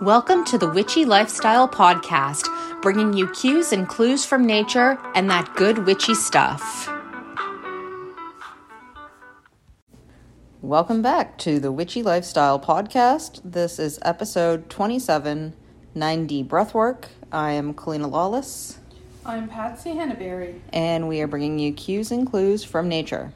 Welcome 0.00 0.44
to 0.44 0.58
the 0.58 0.70
Witchy 0.70 1.04
Lifestyle 1.04 1.68
Podcast, 1.68 2.46
bringing 2.82 3.14
you 3.14 3.26
cues 3.30 3.72
and 3.72 3.88
clues 3.88 4.24
from 4.24 4.46
nature 4.46 4.96
and 5.16 5.28
that 5.28 5.52
good 5.56 5.86
witchy 5.86 6.14
stuff. 6.14 6.88
Welcome 10.62 11.02
back 11.02 11.36
to 11.38 11.58
the 11.58 11.72
Witchy 11.72 12.04
Lifestyle 12.04 12.60
Podcast. 12.60 13.40
This 13.44 13.80
is 13.80 13.98
episode 14.02 14.70
27 14.70 15.54
9D 15.96 16.46
Breathwork. 16.46 17.06
I 17.32 17.52
am 17.52 17.74
Kalina 17.74 18.08
Lawless, 18.08 18.78
I'm 19.26 19.48
Patsy 19.48 19.90
Henneberry. 19.90 20.60
and 20.72 21.08
we 21.08 21.20
are 21.22 21.26
bringing 21.26 21.58
you 21.58 21.72
cues 21.72 22.12
and 22.12 22.24
clues 22.24 22.62
from 22.62 22.88
nature. 22.88 23.32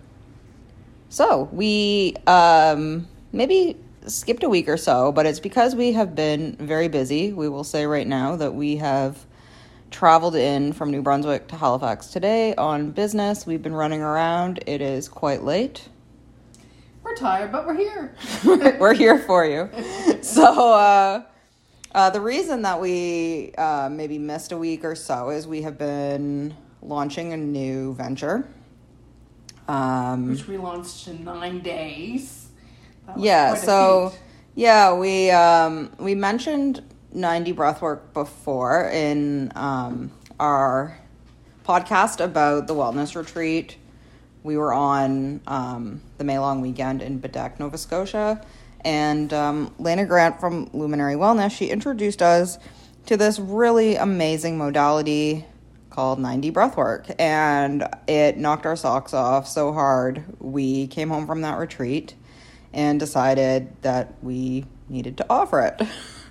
So, 1.08 1.48
we 1.52 2.14
um, 2.26 3.08
maybe 3.32 3.76
skipped 4.07 4.43
a 4.43 4.48
week 4.48 4.69
or 4.69 4.77
so, 4.77 5.12
but 5.12 5.27
it's 5.27 5.41
because 5.41 5.75
we 5.75 5.93
have 5.93 6.14
been 6.14 6.57
very 6.57 6.89
busy. 6.89 7.32
We 7.32 7.49
will 7.49 7.64
say 7.64 7.86
right 7.86 8.07
now 8.07 8.36
that 8.36 8.54
we 8.54 8.76
have 8.76 9.26
traveled 9.90 10.35
in 10.35 10.72
from 10.72 10.90
New 10.90 11.03
Brunswick 11.03 11.49
to 11.49 11.57
Halifax 11.57 12.09
today 12.09 12.54
on 12.57 12.90
business. 12.90 13.46
We've 13.46 13.62
been 13.62 13.75
running 13.75 14.00
around. 14.00 14.62
It 14.67 14.81
is 14.81 15.09
quite 15.09 15.43
late. 15.43 15.89
We're 17.03 17.14
tired, 17.17 17.53
but 17.53 17.67
we're 17.67 17.76
here. 17.76 18.14
We're 18.45 18.95
here 18.95 19.18
for 19.18 19.45
you. 19.45 19.68
So, 20.23 20.73
uh, 20.73 21.23
uh, 21.95 22.11
the 22.11 22.21
reason 22.21 22.62
that 22.62 22.81
we 22.81 23.53
uh, 23.59 23.89
maybe 23.90 24.18
missed 24.18 24.53
a 24.53 24.57
week 24.57 24.84
or 24.84 24.95
so 24.95 25.31
is 25.31 25.46
we 25.46 25.62
have 25.62 25.76
been 25.76 26.54
launching 26.81 27.32
a 27.32 27.37
new 27.37 27.95
venture. 27.95 28.48
Um, 29.68 30.31
Which 30.31 30.46
we 30.46 30.57
launched 30.59 31.09
in 31.09 31.25
nine 31.25 31.61
days. 31.61 32.42
Yeah 33.16 33.55
so 33.55 34.12
yeah 34.55 34.94
we 34.94 35.30
um 35.30 35.91
we 35.98 36.14
mentioned 36.14 36.83
9D 37.14 37.55
breathwork 37.55 38.12
before 38.12 38.89
in 38.89 39.53
um 39.55 40.11
our 40.41 40.98
podcast 41.64 42.22
about 42.22 42.67
the 42.67 42.75
wellness 42.75 43.14
retreat. 43.14 43.77
We 44.42 44.56
were 44.56 44.72
on 44.72 45.41
um 45.47 46.00
the 46.19 46.25
may 46.25 46.39
long 46.39 46.61
weekend 46.61 47.03
in 47.03 47.20
Baddeck 47.20 47.59
nova 47.61 47.78
scotia 47.78 48.44
and 48.84 49.33
um, 49.33 49.75
lena 49.78 50.05
grant 50.05 50.41
from 50.41 50.69
luminary 50.72 51.14
wellness 51.14 51.53
she 51.53 51.69
introduced 51.69 52.22
us 52.22 52.59
to 53.06 53.16
this 53.16 53.39
really 53.39 53.97
amazing 53.97 54.59
modality 54.59 55.44
called 55.91 56.19
9D 56.19 56.53
breathwork 56.53 57.14
and 57.19 57.87
it 58.09 58.39
knocked 58.39 58.66
our 58.66 58.77
socks 58.77 59.12
off 59.12 59.47
so 59.47 59.72
hard 59.72 60.25
we 60.41 60.87
came 60.87 61.11
home 61.11 61.27
from 61.27 61.42
that 61.42 61.59
retreat 61.59 62.14
and 62.73 62.98
decided 63.01 63.75
that 63.83 64.15
we 64.23 64.65
needed 64.89 65.17
to 65.19 65.27
offer 65.31 65.61
it. 65.61 65.81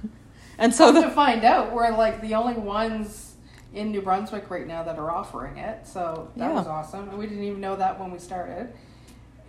and 0.57 0.73
so 0.73 0.91
to 1.01 1.09
find 1.11 1.43
out, 1.43 1.71
we're 1.73 1.89
like 1.95 2.21
the 2.21 2.35
only 2.35 2.53
ones 2.55 3.33
in 3.73 3.91
New 3.91 4.01
Brunswick 4.01 4.49
right 4.49 4.67
now 4.67 4.83
that 4.83 4.97
are 4.99 5.09
offering 5.11 5.57
it. 5.57 5.87
So 5.87 6.29
that 6.35 6.49
Yeah. 6.49 6.53
was 6.55 6.67
awesome. 6.67 7.09
And 7.09 7.17
we 7.17 7.27
didn't 7.27 7.43
even 7.43 7.61
know 7.61 7.75
that 7.77 7.99
when 7.99 8.11
we 8.11 8.19
started. 8.19 8.73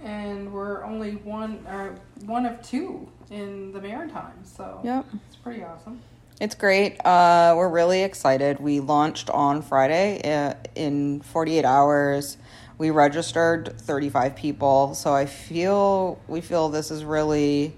And 0.04 0.52
we're 0.52 0.84
only 0.84 1.12
one 1.12 1.64
or 1.68 1.94
one 2.26 2.44
of 2.46 2.60
two 2.62 3.08
in 3.30 3.72
the 3.72 3.80
Maritimes. 3.80 4.52
So 4.56 4.80
Yep. 4.84 5.06
it's 5.28 5.36
pretty 5.36 5.62
awesome. 5.64 6.00
It's 6.40 6.54
great. 6.56 7.04
Uh, 7.04 7.54
we're 7.56 7.68
really 7.68 8.02
excited. 8.02 8.58
We 8.58 8.80
launched 8.80 9.30
on 9.30 9.62
Friday 9.62 10.20
uh, 10.24 10.54
in 10.74 11.20
48 11.20 11.64
hours. 11.64 12.36
We 12.82 12.90
registered 12.90 13.78
35 13.78 14.34
people, 14.34 14.94
so 14.96 15.14
I 15.14 15.24
feel 15.24 16.18
we 16.26 16.40
feel 16.40 16.68
this 16.68 16.90
is 16.90 17.04
really 17.04 17.76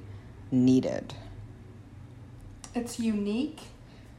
needed. 0.50 1.12
It's 2.74 2.98
unique. 2.98 3.60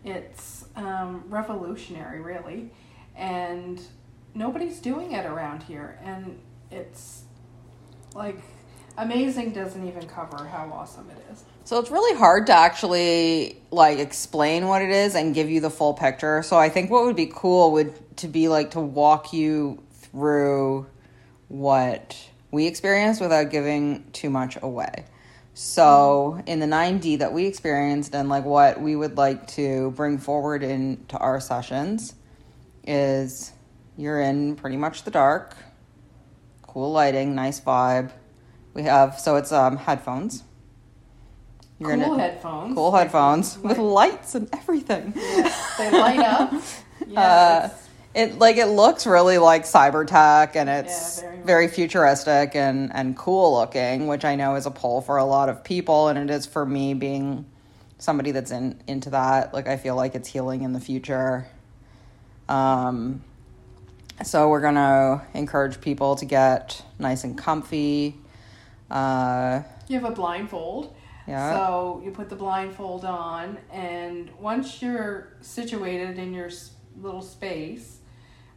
It's 0.04 0.66
um, 0.76 1.24
revolutionary, 1.28 2.22
really, 2.22 2.70
and 3.16 3.82
nobody's 4.36 4.78
doing 4.78 5.14
it 5.14 5.26
around 5.26 5.64
here. 5.64 5.98
And 6.04 6.40
it's 6.70 7.24
like 8.14 8.38
amazing. 8.96 9.54
Doesn't 9.54 9.88
even 9.88 10.08
cover 10.08 10.46
how 10.46 10.72
awesome 10.72 11.10
it 11.10 11.34
is. 11.34 11.46
So 11.64 11.80
it's 11.80 11.90
really 11.90 12.16
hard 12.16 12.46
to 12.46 12.54
actually 12.54 13.60
like 13.72 13.98
explain 13.98 14.68
what 14.68 14.84
it 14.84 14.92
is 14.92 15.16
and 15.16 15.34
give 15.34 15.50
you 15.50 15.62
the 15.62 15.72
full 15.72 15.96
picture. 15.96 16.44
So 16.44 16.58
I 16.58 16.70
think 16.70 16.92
what 16.92 17.06
would 17.06 17.16
be 17.16 17.32
cool 17.34 17.72
would 17.72 18.18
to 18.18 18.28
be 18.28 18.50
like 18.50 18.70
to 18.72 18.80
walk 18.80 19.34
you 19.34 19.82
through 20.16 20.86
what 21.50 22.18
we 22.52 22.68
experienced 22.68 23.20
without 23.20 23.50
giving 23.52 24.10
too 24.14 24.30
much 24.30 24.58
away. 24.62 25.04
So 25.54 26.42
in 26.46 26.60
the 26.62 26.66
9D 26.66 27.20
that 27.20 27.34
we 27.34 27.46
experienced 27.48 28.16
and 28.16 28.30
like 28.30 28.46
what 28.46 28.80
we 28.80 28.96
would 28.96 29.18
like 29.18 29.46
to 29.50 29.92
bring 29.92 30.18
forward 30.18 30.64
into 30.64 31.18
our 31.18 31.40
sessions 31.42 32.16
is 32.88 33.52
you're 33.98 34.22
in 34.22 34.56
pretty 34.56 34.78
much 34.78 35.04
the 35.04 35.12
dark, 35.12 35.56
cool 36.62 36.92
lighting, 36.94 37.36
nice 37.36 37.60
vibe. 37.60 38.12
We 38.74 38.84
have 38.84 39.20
so 39.20 39.36
it's 39.36 39.52
um 39.52 39.76
headphones. 39.78 40.44
You're 41.80 41.98
cool 41.98 42.18
headphones. 42.18 42.74
Cool 42.76 42.92
Like, 42.92 43.04
headphones 43.04 43.58
with 43.60 43.78
lights 43.78 44.36
and 44.36 44.50
everything. 44.54 45.14
yeah, 45.16 45.54
they 45.78 45.92
light 45.92 46.20
up. 46.20 46.54
Yes, 47.08 47.18
Uh, 47.18 47.70
It 48.16 48.40
like 48.40 48.56
it 48.56 48.68
looks 48.68 49.06
really 49.06 49.38
like 49.38 49.64
cyber 49.64 50.08
tech 50.08 50.56
and 50.56 50.70
it's 50.70 51.22
Yeah, 51.22 51.30
very 51.30 51.44
very, 51.44 51.68
futuristic 51.68 52.56
and 52.56 52.92
and 52.96 53.16
cool 53.18 53.54
looking, 53.60 54.08
which 54.08 54.24
I 54.24 54.36
know 54.36 54.56
is 54.56 54.66
a 54.66 54.72
pull 54.72 55.02
for 55.02 55.18
a 55.18 55.26
lot 55.26 55.50
of 55.50 55.64
people 55.66 56.08
and 56.08 56.18
it 56.18 56.34
is 56.34 56.46
for 56.46 56.66
me 56.66 56.94
being 56.94 57.46
somebody 57.98 58.32
that's 58.32 58.52
in 58.52 58.82
into 58.88 59.10
that. 59.10 59.54
Like 59.54 59.68
I 59.68 59.76
feel 59.76 59.96
like 59.96 60.16
it's 60.16 60.30
healing 60.30 60.62
in 60.64 60.72
the 60.72 60.80
future. 60.80 61.48
Um 62.48 63.22
so 64.24 64.48
we're 64.48 64.62
going 64.62 64.76
to 64.76 65.22
encourage 65.34 65.82
people 65.82 66.16
to 66.16 66.24
get 66.24 66.82
nice 66.98 67.26
and 67.26 67.38
comfy. 67.38 68.16
Uh 68.90 69.64
you 69.90 70.00
have 70.00 70.10
a 70.10 70.16
blindfold. 70.16 70.96
Yeah. 71.28 71.54
So 71.54 72.02
you 72.06 72.12
put 72.12 72.30
the 72.30 72.36
blindfold 72.36 73.04
on, 73.04 73.58
and 73.72 74.30
once 74.40 74.82
you're 74.82 75.30
situated 75.42 76.20
in 76.20 76.34
your 76.34 76.50
little 77.02 77.22
space, 77.22 77.98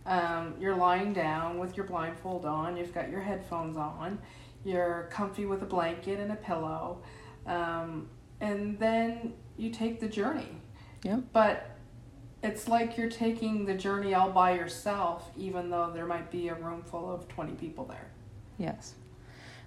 um, 0.08 0.54
you're 0.58 0.74
lying 0.74 1.12
down 1.12 1.58
with 1.58 1.76
your 1.76 1.86
blindfold 1.86 2.46
on. 2.46 2.76
You've 2.76 2.94
got 2.94 3.10
your 3.10 3.20
headphones 3.20 3.76
on. 3.76 4.19
You're 4.64 5.08
comfy 5.10 5.44
with 5.44 5.62
a 5.62 5.66
blanket 5.66 6.19
and 6.19 6.32
a 6.32 6.36
pillow, 6.36 7.02
um, 7.46 8.08
and 8.41 8.78
then 8.78 9.34
you 9.56 9.70
take 9.70 10.00
the 10.00 10.08
journey. 10.08 10.48
Yep. 11.04 11.24
But 11.32 11.76
it's 12.42 12.69
like 12.69 12.96
you're 12.96 13.10
taking 13.10 13.66
the 13.66 13.74
journey 13.74 14.14
all 14.14 14.30
by 14.30 14.54
yourself, 14.54 15.30
even 15.36 15.70
though 15.70 15.91
there 15.92 16.06
might 16.06 16.30
be 16.30 16.48
a 16.48 16.54
room 16.54 16.82
full 16.82 17.12
of 17.12 17.28
twenty 17.28 17.52
people 17.52 17.84
there. 17.84 18.10
Yes. 18.56 18.94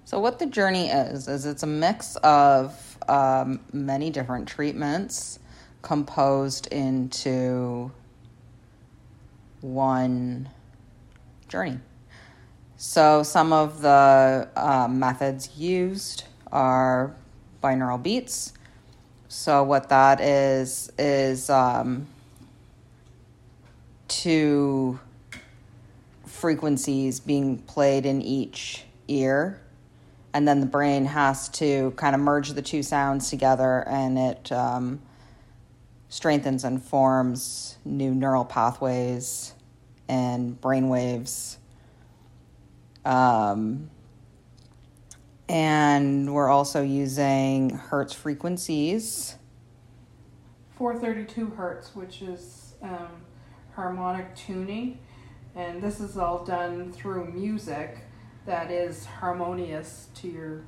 So, 0.05 0.19
what 0.19 0.39
the 0.39 0.47
journey 0.47 0.89
is, 0.89 1.27
is 1.27 1.45
it's 1.45 1.63
a 1.63 1.67
mix 1.67 2.15
of 2.17 2.97
um, 3.07 3.59
many 3.71 4.09
different 4.09 4.47
treatments 4.47 5.39
composed 5.83 6.67
into 6.67 7.91
one 9.61 10.49
journey. 11.47 11.79
So, 12.77 13.23
some 13.23 13.53
of 13.53 13.81
the 13.81 14.49
uh, 14.55 14.87
methods 14.89 15.55
used 15.55 16.23
are 16.51 17.15
binaural 17.63 18.01
beats. 18.01 18.53
So, 19.27 19.63
what 19.63 19.89
that 19.89 20.19
is, 20.19 20.91
is 20.97 21.49
um, 21.49 22.07
two 24.07 24.99
frequencies 26.25 27.19
being 27.19 27.59
played 27.59 28.05
in 28.05 28.21
each 28.21 28.83
ear 29.07 29.61
and 30.33 30.47
then 30.47 30.59
the 30.59 30.65
brain 30.65 31.05
has 31.05 31.49
to 31.49 31.91
kind 31.91 32.15
of 32.15 32.21
merge 32.21 32.49
the 32.49 32.61
two 32.61 32.83
sounds 32.83 33.29
together 33.29 33.87
and 33.87 34.17
it 34.17 34.51
um, 34.51 35.01
strengthens 36.09 36.63
and 36.63 36.81
forms 36.81 37.77
new 37.85 38.13
neural 38.13 38.45
pathways 38.45 39.53
and 40.11 40.59
brain 40.61 40.89
waves 40.89 41.57
um, 43.05 43.89
and 45.49 46.33
we're 46.33 46.49
also 46.49 46.81
using 46.81 47.71
hertz 47.71 48.13
frequencies. 48.13 49.35
432 50.77 51.47
hertz, 51.51 51.95
which 51.95 52.21
is 52.21 52.75
um, 52.81 53.09
harmonic 53.75 54.35
tuning, 54.35 54.99
and 55.55 55.81
this 55.81 55.99
is 55.99 56.17
all 56.17 56.43
done 56.43 56.91
through 56.91 57.25
music 57.31 57.99
that 58.45 58.71
is 58.71 59.05
harmonious 59.05 60.07
to 60.15 60.27
your 60.27 60.63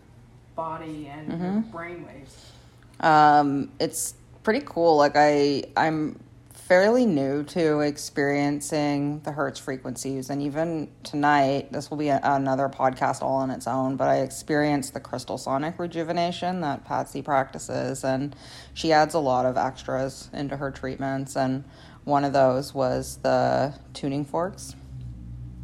body 0.55 1.07
and 1.07 1.41
your 1.41 1.61
brain 1.71 2.05
waves. 2.05 2.51
um, 2.99 3.71
it's 3.79 4.15
pretty 4.43 4.61
cool. 4.65 4.97
Like 4.97 5.13
i 5.15 5.63
i'm 5.77 6.19
fairly 6.68 7.06
new 7.06 7.44
to 7.44 7.81
experiencing 7.81 9.19
the 9.21 9.31
Hertz 9.33 9.60
frequencies. 9.60 10.30
And 10.30 10.42
even 10.42 10.89
tonight, 11.04 11.74
this 11.74 11.89
will 11.89 11.98
be 11.98 12.07
a, 12.07 12.21
another 12.24 12.69
podcast 12.69 13.21
all 13.21 13.36
on 13.36 13.51
its 13.51 13.68
own, 13.68 13.98
but 13.98 14.07
I 14.07 14.19
experienced 14.19 14.94
the 14.94 15.01
crystal 15.01 15.38
sonic 15.38 15.77
rejuvenation 15.77 16.62
that 16.62 16.86
Patsy 16.86 17.21
practices. 17.21 18.06
And 18.06 18.33
she 18.74 18.94
adds 18.94 19.13
a 19.13 19.19
lot 19.19 19.45
of 19.45 19.57
extras 19.57 20.30
into 20.31 20.56
her 20.56 20.71
treatments. 20.71 21.36
And 21.36 21.65
one 22.06 22.24
of 22.24 22.31
those 22.31 22.74
was 22.74 23.18
the 23.18 23.74
tuning 23.94 24.24
forks. 24.24 24.74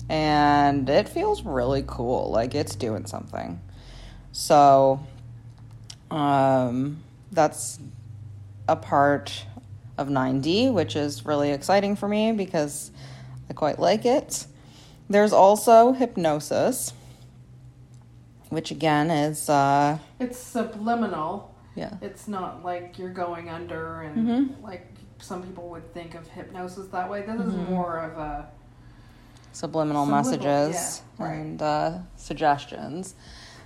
And 0.09 0.89
it 0.89 1.07
feels 1.07 1.43
really 1.43 1.83
cool. 1.87 2.29
Like 2.29 2.53
it's 2.53 2.75
doing 2.75 3.05
something. 3.05 3.61
So, 4.33 4.99
um, 6.11 7.03
that's 7.31 7.79
a 8.67 8.75
part 8.75 9.45
of 9.99 10.07
9D, 10.07 10.71
which 10.73 10.95
is 10.95 11.25
really 11.25 11.51
exciting 11.51 11.95
for 11.95 12.07
me 12.07 12.31
because 12.31 12.91
I 13.49 13.53
quite 13.53 13.79
like 13.79 14.05
it. 14.05 14.45
There's 15.09 15.33
also 15.33 15.91
hypnosis, 15.91 16.93
which 18.49 18.71
again 18.71 19.11
is 19.11 19.49
uh, 19.49 19.97
It's 20.19 20.37
subliminal. 20.37 21.53
yeah, 21.75 21.95
It's 22.01 22.27
not 22.27 22.63
like 22.63 22.97
you're 22.97 23.09
going 23.09 23.49
under 23.49 24.01
and 24.01 24.27
Mhm. 24.27 24.63
like 24.63 24.87
some 25.19 25.43
people 25.43 25.67
would 25.69 25.93
think 25.93 26.15
of 26.15 26.27
hypnosis 26.29 26.87
that 26.91 27.09
way. 27.09 27.21
This 27.23 27.41
is 27.41 27.53
Mhm. 27.53 27.69
more 27.69 27.97
of 27.99 28.17
a 28.17 28.47
subliminal 29.51 30.05
Subliminal, 30.05 30.05
messages 30.05 31.01
yeah, 31.19 31.25
right. 31.25 31.33
and 31.35 31.61
uh, 31.61 31.91
suggestions. 32.15 33.15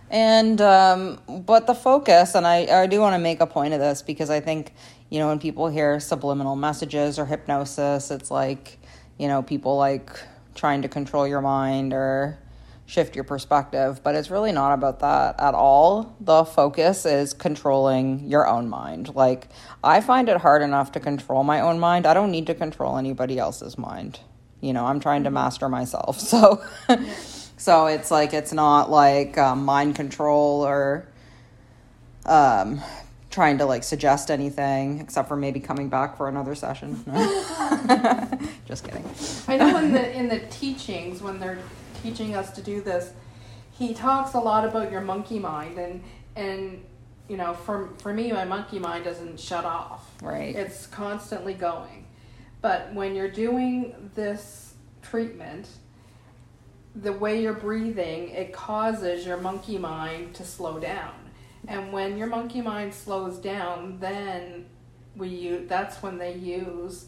And 0.09 0.59
um, 0.61 1.19
but 1.45 1.65
the 1.67 1.73
focus, 1.75 2.35
and 2.35 2.45
I, 2.47 2.81
I 2.83 2.87
do 2.87 2.99
want 2.99 3.13
to 3.15 3.19
make 3.19 3.39
a 3.41 3.47
point 3.47 3.73
of 3.73 3.79
this 3.79 4.01
because 4.01 4.29
I 4.29 4.39
think 4.39 4.73
you 5.13 5.19
know 5.19 5.27
when 5.27 5.37
people 5.37 5.67
hear 5.67 5.99
subliminal 5.99 6.55
messages 6.55 7.19
or 7.19 7.25
hypnosis, 7.27 8.09
it's 8.09 8.31
like 8.31 8.79
you 9.19 9.27
know 9.27 9.43
people 9.43 9.77
like 9.77 10.09
trying 10.55 10.81
to 10.81 10.87
control 10.87 11.27
your 11.27 11.39
mind 11.39 11.93
or 11.93 12.39
shift 12.87 13.13
your 13.13 13.23
perspective, 13.23 14.01
but 14.03 14.15
it's 14.15 14.31
really 14.31 14.51
not 14.51 14.73
about 14.73 15.01
that 15.01 15.39
at 15.39 15.53
all. 15.53 16.15
The 16.19 16.43
focus 16.43 17.05
is 17.05 17.31
controlling 17.31 18.27
your 18.27 18.47
own 18.47 18.67
mind. 18.69 19.13
Like 19.13 19.49
I 19.83 20.01
find 20.01 20.29
it 20.29 20.37
hard 20.37 20.63
enough 20.63 20.93
to 20.93 20.99
control 20.99 21.43
my 21.43 21.61
own 21.61 21.77
mind. 21.79 22.07
I 22.07 22.15
don't 22.15 22.31
need 22.31 22.47
to 22.47 22.55
control 22.55 22.97
anybody 22.97 23.37
else's 23.37 23.77
mind. 23.77 24.19
You 24.61 24.73
know, 24.73 24.87
I'm 24.87 24.99
trying 24.99 25.25
to 25.25 25.29
master 25.29 25.69
myself. 25.69 26.19
So 26.21 26.63
so 27.57 27.85
it's 27.85 28.09
like 28.09 28.33
it's 28.33 28.51
not 28.51 28.89
like 28.89 29.37
um, 29.37 29.63
mind 29.63 29.95
control 29.95 30.65
or 30.65 31.07
um 32.25 32.81
trying 33.33 33.57
to 33.57 33.65
like 33.65 33.83
suggest 33.83 34.29
anything 34.29 34.99
except 34.99 35.27
for 35.27 35.35
maybe 35.35 35.59
coming 35.59 35.89
back 35.89 36.15
for 36.15 36.29
another 36.29 36.55
session. 36.55 37.03
No. 37.13 38.39
Just 38.65 38.85
kidding. 38.85 39.03
I 39.47 39.57
know 39.57 39.77
in 39.77 39.91
the 39.91 40.11
in 40.19 40.29
the 40.29 40.39
teachings 40.39 41.21
when 41.21 41.39
they're 41.39 41.59
teaching 42.01 42.35
us 42.35 42.51
to 42.51 42.61
do 42.61 42.81
this, 42.81 43.11
he 43.71 43.93
talks 43.93 44.35
a 44.35 44.39
lot 44.39 44.63
about 44.63 44.91
your 44.91 45.01
monkey 45.01 45.39
mind 45.39 45.77
and 45.77 46.03
and 46.35 46.83
you 47.27 47.35
know 47.35 47.53
for 47.53 47.89
for 47.97 48.13
me 48.13 48.31
my 48.31 48.45
monkey 48.45 48.79
mind 48.79 49.03
doesn't 49.03 49.39
shut 49.39 49.65
off. 49.65 50.09
Right. 50.21 50.55
It's 50.55 50.87
constantly 50.87 51.55
going. 51.55 52.05
But 52.61 52.93
when 52.93 53.15
you're 53.15 53.31
doing 53.31 54.11
this 54.15 54.75
treatment, 55.01 55.67
the 56.95 57.11
way 57.11 57.41
you're 57.41 57.53
breathing, 57.53 58.29
it 58.29 58.53
causes 58.53 59.25
your 59.25 59.37
monkey 59.37 59.77
mind 59.77 60.35
to 60.35 60.45
slow 60.45 60.79
down. 60.79 61.22
And 61.67 61.93
when 61.93 62.17
your 62.17 62.27
monkey 62.27 62.61
mind 62.61 62.93
slows 62.93 63.37
down, 63.37 63.99
then 63.99 64.65
we 65.15 65.29
use, 65.29 65.69
that's 65.69 66.01
when 66.01 66.17
they 66.17 66.35
use 66.35 67.05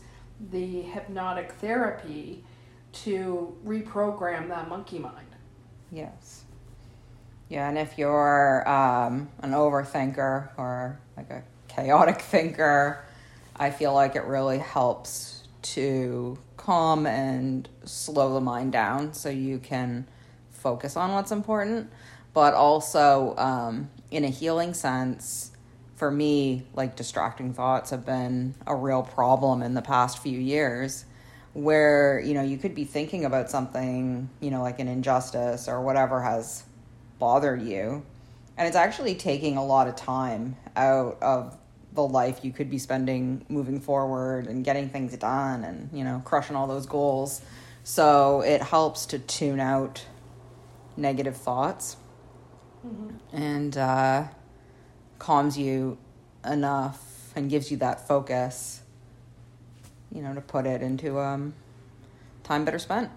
the 0.52 0.82
hypnotic 0.82 1.54
therapy 1.54 2.44
to 2.92 3.56
reprogram 3.66 4.48
that 4.50 4.70
monkey 4.70 5.00
mind. 5.00 5.28
Yes. 5.92 6.44
Yeah, 7.50 7.70
and 7.70 7.78
if 7.78 7.98
you're 7.98 8.68
um, 8.68 9.30
an 9.40 9.52
overthinker 9.52 10.50
or 10.58 11.00
like 11.16 11.30
a 11.30 11.44
chaotic 11.68 12.22
thinker, 12.22 13.06
I 13.56 13.70
feel 13.70 13.94
like 13.94 14.16
it 14.16 14.24
really 14.24 14.60
helps 14.60 15.44
to 15.62 16.38
calm 16.58 17.06
and 17.06 17.68
slow 17.84 18.34
the 18.34 18.42
mind 18.42 18.72
down 18.72 19.14
so 19.14 19.30
you 19.30 19.60
can 19.60 20.08
focus 20.50 20.96
on 20.98 21.12
what's 21.14 21.32
important. 21.32 21.92
But 22.36 22.54
also, 22.54 23.34
um, 23.38 23.90
in 24.12 24.26
a 24.26 24.30
healing 24.30 24.74
sense, 24.74 25.52
for 25.96 26.12
me, 26.12 26.68
like 26.74 26.98
distracting 26.98 27.54
thoughts 27.54 27.92
have 27.92 28.06
been 28.06 28.56
a 28.68 28.76
real 28.76 29.04
problem 29.04 29.62
in 29.62 29.74
the 29.74 29.82
past 29.82 30.20
few 30.20 30.38
years 30.38 31.06
where, 31.54 32.20
you 32.20 32.34
know, 32.34 32.42
you 32.42 32.58
could 32.58 32.76
be 32.76 32.84
thinking 32.84 33.24
about 33.24 33.50
something, 33.50 34.30
you 34.42 34.52
know, 34.52 34.62
like 34.62 34.80
an 34.82 34.90
injustice 34.90 35.70
or 35.70 35.82
whatever 35.82 36.22
has 36.22 36.64
bothered 37.20 37.62
you. 37.62 38.06
And 38.58 38.68
it's 38.68 38.76
actually 38.76 39.16
taking 39.16 39.56
a 39.56 39.66
lot 39.66 39.88
of 39.88 39.96
time 39.96 40.58
out 40.76 41.18
of 41.22 41.58
the 41.94 42.06
life 42.06 42.44
you 42.44 42.52
could 42.52 42.70
be 42.70 42.80
spending 42.80 43.46
moving 43.48 43.80
forward 43.80 44.48
and 44.48 44.66
getting 44.66 44.90
things 44.90 45.16
done 45.16 45.64
and, 45.64 45.90
you 45.94 46.04
know, 46.04 46.22
crushing 46.26 46.58
all 46.58 46.68
those 46.68 46.86
goals. 46.86 47.42
So 47.86 48.42
it 48.42 48.62
helps 48.62 49.06
to 49.08 49.20
tune 49.20 49.62
out 49.62 50.06
negative 50.98 51.38
thoughts 51.38 51.96
and 53.34 53.78
uh, 53.78 54.26
calms 55.20 55.58
you 55.58 55.98
enough 56.46 57.32
and 57.36 57.50
gives 57.50 57.70
you 57.72 57.78
that 57.78 58.08
focus, 58.08 58.82
you 60.12 60.22
know, 60.22 60.34
to 60.34 60.42
put 60.42 60.66
it 60.66 60.82
into 60.82 61.20
um, 61.20 61.54
time 62.44 62.66
better 62.66 62.80
spent. 62.80 63.10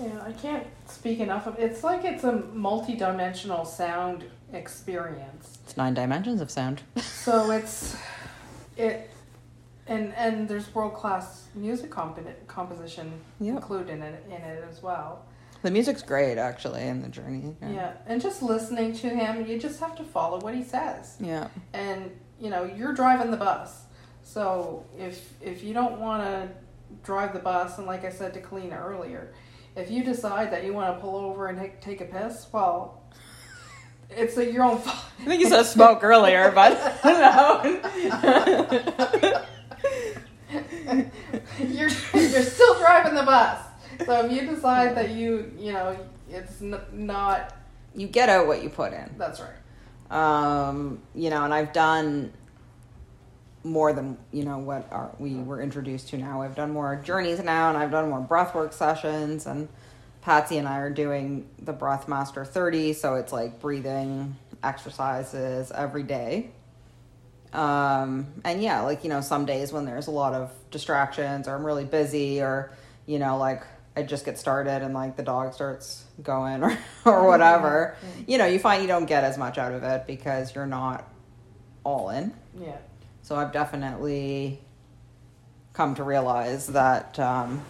Yeah, 0.00 0.22
I 0.22 0.32
can't 0.32 0.66
speak 0.88 1.20
enough 1.20 1.46
of 1.46 1.58
it's 1.58 1.82
like 1.82 2.04
it's 2.04 2.22
a 2.24 2.32
multi-dimensional 2.32 3.64
sound 3.64 4.24
experience. 4.52 5.58
It's 5.64 5.76
nine 5.76 5.94
dimensions 5.94 6.40
of 6.40 6.50
sound. 6.50 6.82
So 7.26 7.50
it's 7.50 7.96
it 8.76 9.10
and 9.88 10.14
and 10.14 10.48
there's 10.48 10.72
world-class 10.74 11.46
music 11.54 11.90
comp- 11.90 12.46
composition 12.46 13.12
Yep. 13.40 13.56
included 13.56 13.88
in 13.90 14.02
it, 14.02 14.24
in 14.28 14.32
it 14.42 14.64
as 14.70 14.82
well. 14.82 15.24
The 15.66 15.72
music's 15.72 16.00
great, 16.00 16.38
actually, 16.38 16.84
in 16.84 17.02
the 17.02 17.08
journey. 17.08 17.56
Yeah. 17.60 17.94
and 18.06 18.22
just 18.22 18.40
listening 18.40 18.92
to 18.98 19.08
him, 19.08 19.48
you 19.48 19.58
just 19.58 19.80
have 19.80 19.96
to 19.96 20.04
follow 20.04 20.38
what 20.38 20.54
he 20.54 20.62
says. 20.62 21.16
Yeah. 21.18 21.48
And 21.72 22.12
you 22.38 22.50
know, 22.50 22.62
you're 22.62 22.92
driving 22.92 23.32
the 23.32 23.36
bus. 23.36 23.82
So 24.22 24.86
if 24.96 25.32
if 25.42 25.64
you 25.64 25.74
don't 25.74 25.98
want 25.98 26.22
to 26.22 26.48
drive 27.02 27.32
the 27.32 27.40
bus 27.40 27.78
and 27.78 27.86
like 27.88 28.04
I 28.04 28.10
said 28.10 28.32
to 28.34 28.40
Kalina 28.40 28.80
earlier, 28.80 29.34
if 29.74 29.90
you 29.90 30.04
decide 30.04 30.52
that 30.52 30.62
you 30.62 30.72
want 30.72 30.96
to 30.96 31.00
pull 31.00 31.16
over 31.16 31.48
and 31.48 31.58
take, 31.58 31.80
take 31.80 32.00
a 32.00 32.04
piss, 32.04 32.46
well, 32.52 33.02
it's 34.08 34.36
a, 34.36 34.48
your 34.48 34.62
own 34.62 34.78
fault. 34.78 35.04
I 35.18 35.24
think 35.24 35.40
you 35.42 35.48
said 35.48 35.64
smoke 35.64 36.04
earlier, 36.04 36.52
but 36.52 36.74
no. 37.04 37.60
you're 41.58 41.90
you're 42.14 42.42
still 42.42 42.78
driving 42.78 43.16
the 43.16 43.24
bus. 43.24 43.65
So 44.04 44.26
if 44.26 44.32
you 44.32 44.46
decide 44.54 44.96
that 44.96 45.10
you 45.10 45.52
you 45.58 45.72
know 45.72 45.96
it's 46.28 46.60
n- 46.60 46.80
not 46.92 47.54
you 47.94 48.06
get 48.06 48.28
out 48.28 48.46
what 48.46 48.62
you 48.62 48.68
put 48.68 48.92
in. 48.92 49.14
that's 49.16 49.40
right. 49.40 49.50
Um, 50.10 51.00
you 51.14 51.30
know, 51.30 51.44
and 51.44 51.52
I've 51.52 51.72
done 51.72 52.32
more 53.64 53.92
than 53.92 54.16
you 54.32 54.44
know 54.44 54.58
what 54.58 54.86
our, 54.92 55.10
we 55.18 55.34
were 55.34 55.60
introduced 55.60 56.08
to 56.10 56.18
now. 56.18 56.42
I've 56.42 56.54
done 56.54 56.72
more 56.72 56.96
journeys 56.96 57.42
now, 57.42 57.68
and 57.68 57.78
I've 57.78 57.90
done 57.90 58.08
more 58.10 58.20
breathwork 58.20 58.72
sessions. 58.72 59.46
And 59.46 59.68
Patsy 60.22 60.58
and 60.58 60.68
I 60.68 60.78
are 60.78 60.90
doing 60.90 61.48
the 61.60 61.72
Breath 61.72 62.08
Master 62.08 62.44
thirty, 62.44 62.92
so 62.92 63.14
it's 63.14 63.32
like 63.32 63.60
breathing 63.60 64.36
exercises 64.62 65.72
every 65.72 66.02
day. 66.02 66.50
Um, 67.52 68.26
and 68.44 68.62
yeah, 68.62 68.82
like 68.82 69.02
you 69.02 69.10
know, 69.10 69.20
some 69.20 69.46
days 69.46 69.72
when 69.72 69.84
there's 69.84 70.06
a 70.06 70.12
lot 70.12 70.34
of 70.34 70.52
distractions, 70.70 71.48
or 71.48 71.56
I'm 71.56 71.64
really 71.64 71.84
busy, 71.84 72.40
or 72.40 72.70
you 73.06 73.18
know, 73.18 73.38
like 73.38 73.62
I 73.96 74.02
just 74.02 74.24
get 74.26 74.38
started 74.38 74.82
and 74.82 74.92
like 74.92 75.16
the 75.16 75.22
dog 75.22 75.54
starts 75.54 76.04
going 76.22 76.62
or 76.64 76.76
or 77.04 77.26
whatever. 77.26 77.96
You 78.26 78.38
know, 78.38 78.46
you 78.46 78.58
find 78.58 78.82
you 78.82 78.88
don't 78.88 79.06
get 79.06 79.24
as 79.24 79.38
much 79.38 79.56
out 79.58 79.72
of 79.72 79.82
it 79.82 80.06
because 80.06 80.54
you're 80.54 80.66
not 80.66 81.08
all 81.84 82.10
in. 82.10 82.34
Yeah. 82.60 82.76
So 83.22 83.36
I've 83.36 83.52
definitely 83.52 84.60
come 85.72 85.94
to 85.96 86.02
realize 86.04 86.68
that 86.68 87.18
um, 87.18 87.62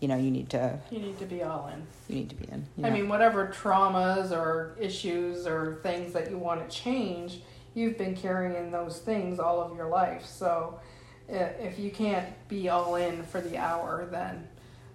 you 0.00 0.08
know 0.08 0.16
you 0.16 0.30
need 0.30 0.50
to 0.50 0.78
You 0.90 0.98
need 1.00 1.18
to 1.18 1.26
be 1.26 1.42
all 1.42 1.70
in. 1.72 1.86
you 2.08 2.16
need 2.22 2.30
to 2.30 2.36
be 2.36 2.44
in. 2.50 2.66
I 2.78 2.88
know. 2.88 2.90
mean, 2.94 3.08
whatever 3.08 3.48
traumas 3.48 4.32
or 4.32 4.76
issues 4.80 5.46
or 5.46 5.80
things 5.82 6.12
that 6.14 6.30
you 6.30 6.38
want 6.38 6.68
to 6.68 6.74
change, 6.74 7.40
you've 7.74 7.96
been 7.98 8.16
carrying 8.16 8.70
those 8.70 8.98
things 8.98 9.38
all 9.38 9.60
of 9.60 9.76
your 9.76 9.88
life. 9.88 10.24
So 10.26 10.80
if 11.28 11.78
you 11.78 11.90
can't 11.90 12.26
be 12.48 12.68
all 12.68 12.96
in 12.96 13.22
for 13.24 13.40
the 13.40 13.56
hour, 13.56 14.06
then, 14.10 14.46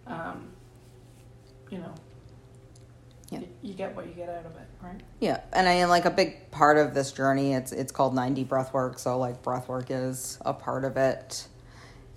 um, 0.09 0.49
you 1.69 1.77
know, 1.77 1.93
Yeah. 3.29 3.39
y- 3.39 3.47
you 3.61 3.73
get 3.75 3.95
what 3.95 4.07
you 4.07 4.13
get 4.13 4.27
out 4.29 4.45
of 4.45 4.51
it, 4.55 4.67
right? 4.81 5.01
Yeah, 5.19 5.39
and 5.53 5.67
I 5.69 5.75
mean, 5.75 5.89
like 5.89 6.05
a 6.05 6.09
big 6.11 6.49
part 6.51 6.77
of 6.77 6.93
this 6.93 7.11
journey, 7.11 7.53
it's 7.53 7.71
it's 7.71 7.91
called 7.91 8.13
9D 8.15 8.43
breathwork. 8.47 8.99
So 8.99 9.17
like 9.17 9.41
breathwork 9.43 9.85
is 9.89 10.39
a 10.45 10.53
part 10.53 10.83
of 10.83 10.97
it, 10.97 11.47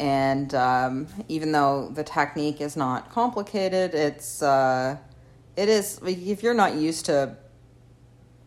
and 0.01 0.55
um, 0.55 1.07
even 1.29 1.53
though 1.53 1.89
the 1.91 2.03
technique 2.05 2.61
is 2.61 2.77
not 2.77 3.11
complicated, 3.11 3.95
it's 3.95 4.43
uh, 4.43 4.97
it 5.57 5.69
is 5.69 6.01
if 6.03 6.43
you're 6.43 6.55
not 6.55 6.75
used 6.77 7.07
to 7.07 7.37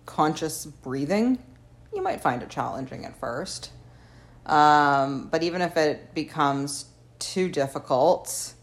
conscious 0.07 0.65
breathing, 0.65 1.37
you 1.93 2.01
might 2.01 2.21
find 2.21 2.41
it 2.41 2.49
challenging 2.49 3.05
at 3.05 3.19
first. 3.19 3.71
Um, 4.45 5.27
but 5.31 5.41
even 5.43 5.61
if 5.61 5.77
it 5.77 6.13
becomes 6.13 6.85
too 7.19 7.49
difficult, 7.49 8.53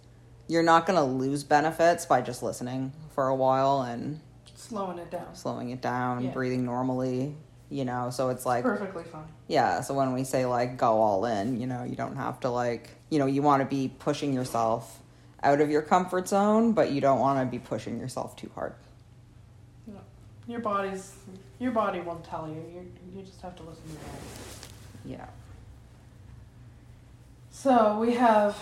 you're 0.52 0.62
not 0.62 0.86
going 0.86 0.98
to 0.98 1.04
lose 1.04 1.44
benefits 1.44 2.04
by 2.06 2.20
just 2.20 2.42
listening 2.42 2.92
for 3.14 3.28
a 3.28 3.34
while 3.34 3.82
and 3.82 4.20
Slowing 4.54 4.98
it 4.98 5.10
down. 5.10 5.34
slowing 5.34 5.70
it 5.70 5.80
down, 5.80 6.24
Yeah. 6.24 6.30
breathing 6.32 6.64
normally, 6.64 7.34
you 7.70 7.84
know. 7.84 8.10
So 8.10 8.28
it's 8.28 8.44
like, 8.46 8.62
Perfectly 8.62 9.04
fine. 9.04 9.24
yeah. 9.48 9.80
So 9.80 9.94
when 9.94 10.12
we 10.12 10.24
say 10.24 10.44
like 10.46 10.76
go 10.76 11.00
all 11.00 11.24
in, 11.24 11.60
you 11.60 11.66
know, 11.66 11.84
you 11.84 11.96
don't 11.96 12.16
have 12.16 12.38
to 12.40 12.48
like, 12.50 12.90
you 13.10 13.18
know, 13.18 13.26
you 13.26 13.42
want 13.42 13.62
to 13.62 13.66
be 13.68 13.88
pushing 13.98 14.32
yourself 14.32 15.00
out 15.42 15.60
of 15.60 15.70
your 15.70 15.82
comfort 15.82 16.28
zone, 16.28 16.72
but 16.72 16.92
you 16.92 17.00
don't 17.00 17.18
want 17.18 17.40
to 17.40 17.46
be 17.46 17.58
pushing 17.58 17.98
yourself 17.98 18.36
too 18.36 18.50
hard. 18.54 18.74
Your 20.48 20.60
body's 20.60 21.12
your 21.60 21.70
body 21.70 22.00
will 22.00 22.20
tell 22.28 22.48
you. 22.48 22.56
You 22.74 22.92
you 23.14 23.22
just 23.22 23.40
have 23.42 23.54
to 23.56 23.62
listen 23.62 23.84
to 23.84 23.90
your 23.90 24.00
body. 24.00 24.18
Yeah. 25.04 25.26
So 27.50 27.98
we 28.00 28.14
have 28.14 28.56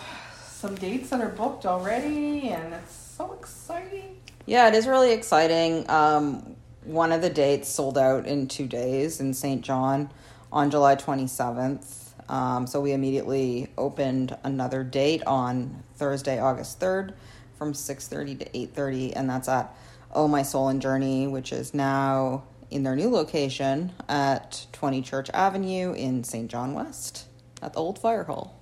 some 0.61 0.75
dates 0.75 1.09
that 1.09 1.19
are 1.19 1.29
booked 1.29 1.65
already, 1.65 2.49
and 2.49 2.71
it's 2.75 2.93
so 2.93 3.33
exciting. 3.33 4.15
Yeah, 4.45 4.67
it 4.67 4.75
is 4.75 4.85
really 4.85 5.11
exciting. 5.11 5.89
Um, 5.89 6.55
one 6.83 7.11
of 7.11 7.23
the 7.23 7.31
dates 7.31 7.67
sold 7.67 7.97
out 7.97 8.27
in 8.27 8.47
two 8.47 8.67
days 8.67 9.19
in 9.19 9.33
St. 9.33 9.63
John 9.63 10.11
on 10.51 10.69
July 10.69 10.95
27th. 10.95 12.09
Um, 12.29 12.67
so 12.67 12.79
we 12.79 12.91
immediately 12.91 13.71
opened 13.75 14.37
another 14.43 14.83
date 14.83 15.23
on 15.25 15.83
Thursday, 15.95 16.39
August 16.39 16.79
3rd 16.79 17.15
from 17.57 17.73
6.30 17.73 18.39
to 18.41 18.45
8.30, 18.51 19.13
and 19.15 19.27
that's 19.27 19.49
at 19.49 19.75
Oh 20.13 20.27
My 20.27 20.43
Soul 20.43 20.67
and 20.67 20.79
Journey, 20.79 21.25
which 21.25 21.51
is 21.51 21.73
now 21.73 22.43
in 22.69 22.83
their 22.83 22.95
new 22.95 23.09
location 23.09 23.93
at 24.07 24.67
20 24.73 25.01
Church 25.01 25.31
Avenue 25.33 25.93
in 25.93 26.23
St. 26.23 26.51
John 26.51 26.75
West 26.75 27.25
at 27.63 27.73
the 27.73 27.79
old 27.79 27.97
fire 27.97 28.25
hall. 28.25 28.59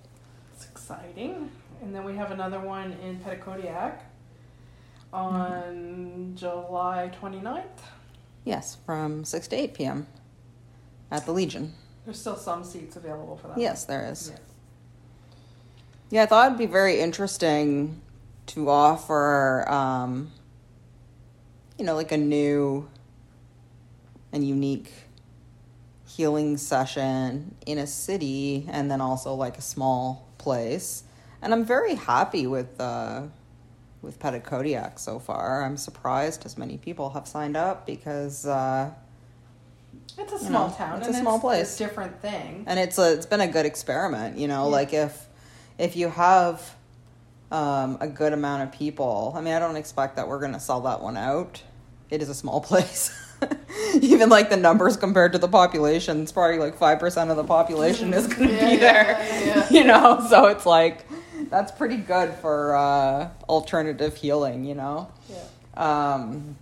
It's 0.56 0.65
exciting. 0.65 1.51
And 1.81 1.95
then 1.95 2.03
we 2.03 2.15
have 2.15 2.31
another 2.31 2.59
one 2.59 2.93
in 3.03 3.19
Petitcodiac 3.19 4.00
on 5.13 6.33
July 6.36 7.12
29th. 7.21 7.63
Yes, 8.43 8.77
from 8.86 9.24
6 9.24 9.48
to 9.50 9.55
8 9.55 9.74
p.m. 9.74 10.07
at 11.12 11.25
the 11.25 11.31
Legion. 11.31 11.74
There's 12.05 12.19
still 12.19 12.36
some 12.36 12.63
seats 12.63 12.95
available 12.95 13.38
for 13.38 13.50
that. 13.50 13.57
Yes, 13.57 13.86
there 13.86 14.09
is. 14.12 14.31
Yeah. 14.31 14.39
Yeah, 16.12 16.24
I 16.24 16.25
thought 16.25 16.48
it'd 16.48 16.57
be 16.57 16.65
very 16.65 17.00
interesting 17.00 18.01
to 18.48 18.69
offer, 18.69 19.69
um, 19.69 20.31
you 21.77 21.86
know, 21.86 21.95
like 21.95 22.12
a 22.12 22.17
new 22.17 22.89
and 24.31 24.48
unique 24.48 24.91
healing 26.07 26.57
session 26.57 27.55
in 27.65 27.77
a 27.77 27.86
city 27.86 28.67
and 28.69 28.89
then 28.89 29.01
also 29.01 29.36
like 29.36 29.57
a 29.57 29.62
small 29.62 30.27
place. 30.39 31.03
And 31.41 31.53
I'm 31.53 31.63
very 31.65 31.96
happy 31.96 32.48
with 32.48 32.79
uh, 32.79 33.24
with 34.01 34.19
Petitcodiac 34.19 35.00
so 35.00 35.19
far. 35.19 35.63
I'm 35.63 35.77
surprised 35.77 36.46
as 36.46 36.58
many 36.58 36.77
people 36.77 37.12
have 37.12 37.27
signed 37.27 37.55
up 37.58 37.86
because 37.86 38.46
uh, 38.46 38.91
It's 40.17 40.34
a 40.34 40.39
small 40.39 40.69
know, 40.69 40.74
town. 40.75 41.00
it's 41.00 41.08
a 41.08 41.13
small 41.13 41.39
place. 41.39 41.75
a 41.75 41.84
different 41.86 42.22
thing. 42.22 42.63
and 42.67 42.79
it's 42.79 42.98
a, 42.98 43.13
it's 43.13 43.25
been 43.25 43.41
a 43.41 43.48
good 43.48 43.65
experiment 43.65 44.38
you 44.38 44.48
know 44.48 44.65
Yeah. 44.65 44.75
like 44.75 44.93
if 44.93 45.27
if 45.77 45.96
you 45.96 46.10
have 46.10 46.75
um, 47.51 47.98
a 48.01 48.08
good 48.08 48.31
amount 48.34 48.63
of 48.63 48.72
people 48.72 49.34
i 49.36 49.41
mean 49.41 49.53
i 49.53 49.60
don't 49.60 49.75
expect 49.75 50.15
that 50.17 50.27
we're 50.27 50.39
going 50.39 50.53
to 50.53 50.60
sell 50.60 50.81
that 50.81 51.01
one 51.01 51.17
out 51.17 51.63
it 52.10 52.22
is 52.22 52.29
a 52.29 52.34
small 52.36 52.62
place 52.72 53.12
even 54.01 54.29
like 54.29 54.50
the 54.50 54.58
numbers 54.58 54.98
compared 54.98 55.31
to 55.34 55.39
the 55.39 55.48
population 55.48 56.22
it's 56.22 56.31
probably 56.31 56.60
like 56.60 56.77
5% 56.77 57.31
of 57.31 57.38
the 57.38 57.43
population 57.43 58.13
is 58.13 58.27
going 58.27 58.50
to 58.50 58.55
Yeah, 58.55 58.69
be 58.69 58.75
yeah, 58.75 58.79
there 58.79 59.67
you 59.72 59.84
know 59.84 60.25
so 60.29 60.46
it's 60.48 60.65
like 60.65 61.05
that's 61.50 61.72
pretty 61.72 61.98
good 61.98 62.34
for 62.36 62.75
uh, 62.75 63.29
alternative 63.48 64.15
healing 64.15 64.63
you 64.63 64.75
know 64.75 65.12
Yeah. 65.29 66.13
um, 66.13 66.56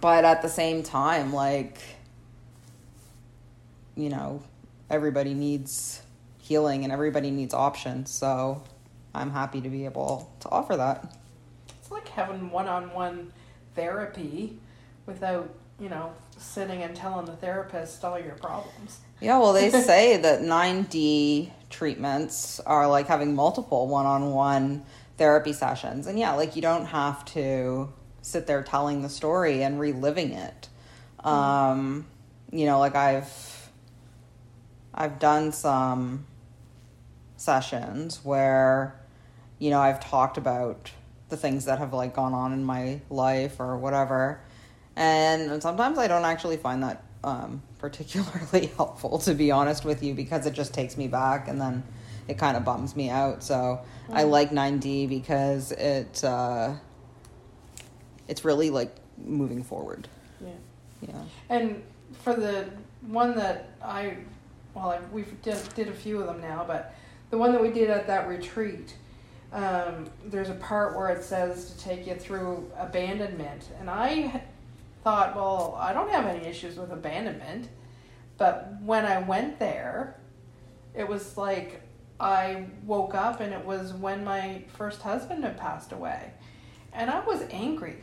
but 0.00 0.24
at 0.24 0.42
the 0.42 0.48
same 0.48 0.82
time, 0.82 1.32
like, 1.32 1.78
you 3.94 4.08
know, 4.08 4.42
everybody 4.90 5.32
needs 5.32 6.02
healing 6.38 6.84
and 6.84 6.92
everybody 6.92 7.30
needs 7.30 7.54
options. 7.54 8.10
So 8.10 8.62
I'm 9.14 9.30
happy 9.30 9.60
to 9.60 9.68
be 9.68 9.84
able 9.84 10.30
to 10.40 10.48
offer 10.50 10.76
that. 10.76 11.14
It's 11.80 11.90
like 11.90 12.08
having 12.08 12.50
one-on-one 12.50 13.32
therapy 13.74 14.58
without, 15.06 15.48
you 15.80 15.88
know, 15.88 16.12
sitting 16.36 16.82
and 16.82 16.94
telling 16.94 17.26
the 17.26 17.36
therapist 17.36 18.04
all 18.04 18.18
your 18.18 18.34
problems. 18.34 18.98
Yeah, 19.20 19.38
well, 19.38 19.52
they 19.52 19.70
say 19.82 20.16
that 20.18 20.40
9D 20.42 21.50
treatments 21.70 22.60
are 22.60 22.88
like 22.88 23.06
having 23.06 23.34
multiple 23.34 23.88
one 23.88 24.06
on 24.06 24.32
one 24.32 24.84
therapy 25.16 25.52
sessions. 25.52 26.06
And 26.06 26.18
yeah, 26.18 26.32
like 26.32 26.56
you 26.56 26.62
don't 26.62 26.86
have 26.86 27.24
to 27.26 27.92
sit 28.22 28.46
there 28.46 28.62
telling 28.62 29.02
the 29.02 29.08
story 29.08 29.62
and 29.62 29.78
reliving 29.78 30.32
it. 30.32 30.68
Um, 31.24 32.06
you 32.52 32.66
know, 32.66 32.78
like 32.78 32.94
I've 32.94 33.70
I've 34.94 35.18
done 35.18 35.52
some 35.52 36.26
sessions 37.36 38.24
where 38.24 39.00
you 39.58 39.70
know, 39.70 39.80
I've 39.80 40.00
talked 40.00 40.36
about 40.36 40.90
the 41.28 41.36
things 41.36 41.64
that 41.64 41.78
have 41.78 41.92
like 41.92 42.14
gone 42.14 42.34
on 42.34 42.52
in 42.52 42.64
my 42.64 43.00
life 43.10 43.58
or 43.58 43.76
whatever. 43.76 44.40
And 44.94 45.62
sometimes 45.62 45.98
I 45.98 46.08
don't 46.08 46.24
actually 46.24 46.56
find 46.56 46.82
that 46.82 47.02
um, 47.24 47.62
particularly 47.88 48.66
helpful, 48.76 49.18
to 49.18 49.32
be 49.32 49.52
honest 49.52 49.84
with 49.84 50.02
you, 50.02 50.12
because 50.12 50.44
it 50.44 50.54
just 50.54 50.74
takes 50.74 50.96
me 50.96 51.06
back 51.06 51.46
and 51.46 51.60
then 51.60 51.84
it 52.26 52.36
kind 52.36 52.56
of 52.56 52.64
bums 52.64 52.96
me 52.96 53.10
out. 53.10 53.44
So 53.44 53.80
I 54.12 54.24
like 54.24 54.50
9D 54.50 55.08
because 55.08 55.70
it 55.70 56.24
uh, 56.24 56.74
it's 58.26 58.44
really 58.44 58.70
like 58.70 58.96
moving 59.24 59.62
forward. 59.62 60.08
Yeah. 60.40 60.48
Yeah. 61.00 61.22
And 61.48 61.82
for 62.22 62.34
the 62.34 62.68
one 63.02 63.36
that 63.36 63.70
I, 63.80 64.16
well, 64.74 64.90
I, 64.90 64.98
we 65.12 65.22
did, 65.42 65.56
did 65.76 65.86
a 65.88 65.92
few 65.92 66.20
of 66.20 66.26
them 66.26 66.40
now, 66.40 66.64
but 66.66 66.92
the 67.30 67.38
one 67.38 67.52
that 67.52 67.62
we 67.62 67.70
did 67.70 67.88
at 67.88 68.08
that 68.08 68.26
retreat, 68.26 68.94
um, 69.52 70.10
there's 70.24 70.50
a 70.50 70.54
part 70.54 70.96
where 70.96 71.10
it 71.10 71.22
says 71.22 71.70
to 71.70 71.78
take 71.78 72.04
you 72.04 72.16
through 72.16 72.68
abandonment. 72.76 73.68
And 73.78 73.88
I 73.88 74.42
thought, 75.06 75.36
well, 75.36 75.78
I 75.80 75.92
don't 75.92 76.10
have 76.10 76.26
any 76.26 76.44
issues 76.48 76.76
with 76.76 76.90
abandonment. 76.90 77.68
But 78.38 78.82
when 78.82 79.06
I 79.06 79.20
went 79.20 79.60
there, 79.60 80.16
it 80.96 81.06
was 81.06 81.36
like 81.36 81.80
I 82.18 82.66
woke 82.84 83.14
up 83.14 83.38
and 83.40 83.52
it 83.54 83.64
was 83.64 83.92
when 83.92 84.24
my 84.24 84.64
first 84.76 85.02
husband 85.02 85.44
had 85.44 85.56
passed 85.58 85.92
away. 85.92 86.32
And 86.92 87.08
I 87.08 87.20
was 87.20 87.42
angry. 87.52 87.98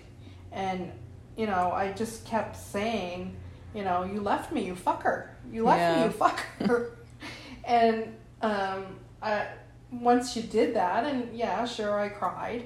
And, 0.53 0.93
you 1.35 1.45
know, 1.45 1.73
I 1.73 1.91
just 1.91 2.25
kept 2.25 2.55
saying, 2.55 3.35
you 3.75 3.83
know, 3.83 4.05
you 4.05 4.21
left 4.21 4.53
me, 4.53 4.65
you 4.65 4.73
fucker. 4.73 5.27
You 5.51 5.65
left 5.65 5.79
Yeah. 5.79 5.97
me, 5.97 6.03
you 6.05 6.17
fucker. 6.17 6.91
and 7.65 8.15
um, 8.41 8.85
I, 9.21 9.47
once 9.91 10.37
you 10.37 10.43
did 10.43 10.73
that, 10.77 11.03
and 11.03 11.35
yeah, 11.35 11.65
sure, 11.65 11.99
I 11.99 12.07
cried. 12.07 12.65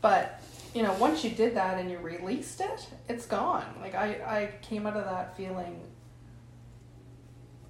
But, 0.00 0.37
you 0.78 0.84
know, 0.84 0.92
once 0.94 1.24
you 1.24 1.30
did 1.30 1.56
that 1.56 1.76
and 1.80 1.90
you 1.90 1.98
released 1.98 2.60
it, 2.60 2.86
it's 3.08 3.26
gone. 3.26 3.66
Like, 3.80 3.96
I, 3.96 4.06
I 4.38 4.50
came 4.62 4.86
out 4.86 4.96
of 4.96 5.06
that 5.06 5.36
feeling, 5.36 5.80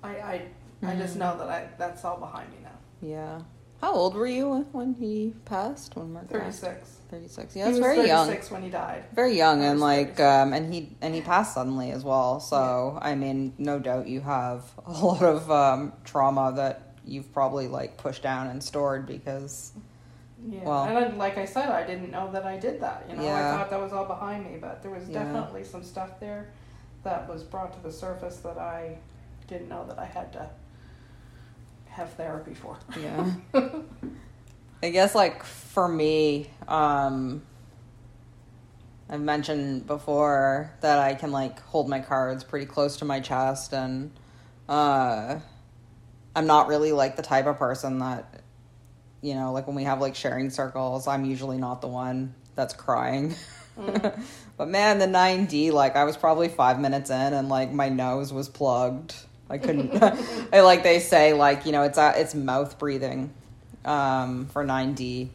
I, 0.03 0.11
I, 0.11 0.43
I 0.83 0.95
just 0.95 1.15
Mhm. 1.15 1.21
know 1.21 1.39
that 1.39 1.49
I, 1.49 1.69
that's 1.79 2.05
all 2.05 2.19
behind 2.19 2.51
me 2.51 2.59
now. 2.63 2.79
Yeah. 3.01 3.41
How 3.81 3.95
old 3.95 4.15
were 4.15 4.27
you 4.27 4.67
when 4.73 4.93
he 4.93 5.33
passed? 5.47 5.97
When 5.97 6.13
Mark 6.13 6.29
36. 6.29 6.97
36. 7.11 7.57
Yeah, 7.57 7.65
he 7.65 7.71
that's 7.71 7.79
was 7.79 7.87
very 7.97 8.07
young. 8.07 8.27
36 8.27 8.51
when 8.51 8.63
he 8.63 8.69
died. 8.69 9.05
very 9.15 9.35
young 9.39 9.63
and 9.65 9.81
like 9.81 10.21
um 10.21 10.53
and 10.53 10.71
he 10.75 10.95
and 11.01 11.15
he 11.15 11.23
passed 11.23 11.55
suddenly 11.55 11.91
as 11.93 12.05
well 12.05 12.39
so 12.39 12.99
i 13.01 13.15
mean 13.15 13.55
no 13.57 13.79
doubt 13.79 14.07
you 14.09 14.21
have 14.21 14.63
a 14.87 14.93
lot 15.07 15.23
of 15.23 15.51
um 15.51 15.95
trauma 16.05 16.53
that 16.57 16.97
you've 17.07 17.33
probably 17.33 17.67
like 17.67 17.97
pushed 17.97 18.23
down 18.23 18.49
and 18.49 18.63
stored 18.63 19.07
because 19.07 19.73
Yeah, 20.51 20.65
Well- 20.65 20.85
and 20.85 20.99
I, 20.99 21.09
like 21.09 21.37
I 21.37 21.45
said, 21.45 21.69
I 21.69 21.85
didn't 21.87 22.11
know 22.11 22.31
that 22.33 22.45
I 22.47 22.57
did 22.59 22.81
that. 22.81 23.05
You 23.09 23.17
know, 23.17 23.23
Yeah. 23.23 23.55
I 23.55 23.57
thought 23.59 23.71
that 23.71 23.81
was 23.81 23.93
all 23.93 24.07
behind 24.07 24.45
me, 24.51 24.57
but 24.59 24.83
there 24.83 24.91
was 24.91 25.09
Yeah. 25.09 25.25
definitely 25.25 25.65
some 25.65 25.83
stuff 25.83 26.19
there 26.21 26.49
that 27.05 27.29
was 27.29 27.43
brought 27.43 27.73
to 27.75 27.81
the 27.81 27.93
surface 27.93 28.39
that 28.39 28.57
I 28.59 28.99
didn't 29.47 29.69
know 29.69 29.85
that 29.87 29.99
I 29.99 30.05
had 30.07 30.33
to 30.35 30.49
have 31.87 32.11
therapy 32.13 32.55
for. 32.55 32.77
yeah 33.01 33.29
i 34.83 34.91
guess 34.91 35.13
like 35.15 35.43
for 35.43 35.89
me 35.89 36.49
um 36.69 37.43
I've 39.11 39.21
mentioned 39.23 39.87
before 39.87 40.71
that 40.83 40.99
I 40.99 41.15
can 41.15 41.33
like 41.33 41.61
hold 41.63 41.89
my 41.89 41.99
cards 42.01 42.45
pretty 42.45 42.67
close 42.67 42.99
to 42.99 43.07
my 43.07 43.21
chest, 43.21 43.73
and 43.73 44.11
uh, 44.69 45.39
I'm 46.37 46.47
not 46.47 46.69
really 46.69 46.93
like 46.93 47.17
the 47.17 47.23
type 47.23 47.47
of 47.47 47.57
person 47.59 48.01
that, 48.01 48.38
you 49.21 49.35
know, 49.35 49.53
like 49.53 49.67
when 49.67 49.77
we 49.77 49.85
have 49.85 50.01
like 50.01 50.15
sharing 50.15 50.51
circles, 50.51 51.07
I'm 51.07 51.25
usually 51.25 51.59
not 51.59 51.81
the 51.81 51.89
one 51.89 52.35
that's 52.55 52.75
crying. 52.75 53.35
Mm. 53.79 54.21
but 54.57 54.67
man, 54.67 54.99
the 54.99 55.07
9D, 55.07 55.71
like 55.71 55.95
I 55.95 56.03
was 56.03 56.17
probably 56.17 56.49
five 56.49 56.81
minutes 56.81 57.11
in, 57.11 57.33
and 57.33 57.49
like 57.49 57.71
my 57.71 57.89
nose 57.89 58.33
was 58.33 58.49
plugged. 58.49 59.15
I 59.49 59.59
couldn't. 59.59 60.03
I 60.53 60.63
like 60.63 60.83
they 60.83 60.99
say 60.99 61.33
like 61.33 61.65
you 61.65 61.71
know 61.71 61.85
it's 61.85 61.97
uh, 61.97 62.13
it's 62.17 62.35
mouth 62.35 62.77
breathing 62.81 63.33
um, 63.85 64.47
for 64.47 64.65
9D, 64.65 65.29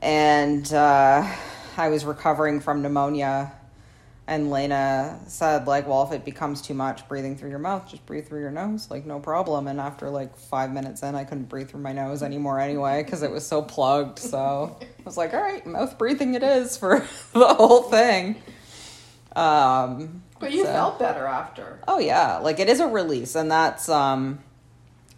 and. 0.00 0.72
Uh, 0.72 1.28
I 1.78 1.88
was 1.88 2.06
recovering 2.06 2.60
from 2.60 2.80
pneumonia, 2.80 3.52
and 4.28 4.50
Lena 4.50 5.20
said 5.28 5.66
like, 5.66 5.86
"Well, 5.86 6.02
if 6.02 6.12
it 6.12 6.24
becomes 6.24 6.60
too 6.60 6.74
much 6.74 7.06
breathing 7.08 7.36
through 7.36 7.50
your 7.50 7.60
mouth, 7.60 7.88
just 7.88 8.04
breathe 8.06 8.26
through 8.26 8.40
your 8.40 8.50
nose, 8.50 8.90
like 8.90 9.06
no 9.06 9.20
problem." 9.20 9.68
And 9.68 9.80
after 9.80 10.10
like 10.10 10.36
five 10.36 10.72
minutes 10.72 11.02
in, 11.02 11.14
I 11.14 11.24
couldn't 11.24 11.48
breathe 11.48 11.70
through 11.70 11.82
my 11.82 11.92
nose 11.92 12.22
anymore 12.22 12.58
anyway 12.58 13.04
because 13.04 13.22
it 13.22 13.30
was 13.30 13.46
so 13.46 13.62
plugged. 13.62 14.18
So 14.18 14.76
I 14.80 15.02
was 15.04 15.16
like, 15.16 15.32
"All 15.32 15.40
right, 15.40 15.64
mouth 15.64 15.96
breathing 15.96 16.34
it 16.34 16.42
is 16.42 16.76
for 16.76 17.06
the 17.32 17.54
whole 17.54 17.82
thing." 17.82 18.36
Um, 19.36 20.22
but 20.40 20.52
you 20.52 20.64
so. 20.64 20.72
felt 20.72 20.98
better 20.98 21.26
after. 21.26 21.80
Oh 21.86 21.98
yeah, 21.98 22.38
like 22.38 22.58
it 22.58 22.68
is 22.68 22.80
a 22.80 22.88
release, 22.88 23.36
and 23.36 23.48
that's 23.48 23.88
um, 23.88 24.40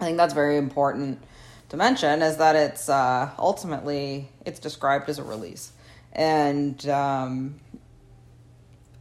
I 0.01 0.05
think 0.05 0.19
that's 0.19 0.35
very 0.35 0.59
important 0.59 1.23
to 1.71 1.79
mention 1.79 2.21
is 2.21 2.37
that 2.37 2.57
it's 2.57 2.91
uh, 2.91 3.31
ultimately 3.39 4.29
it's 4.45 4.59
described 4.59 5.09
as 5.09 5.19
a 5.19 5.25
release 5.25 5.73
and 6.13 6.89
um, 6.89 7.55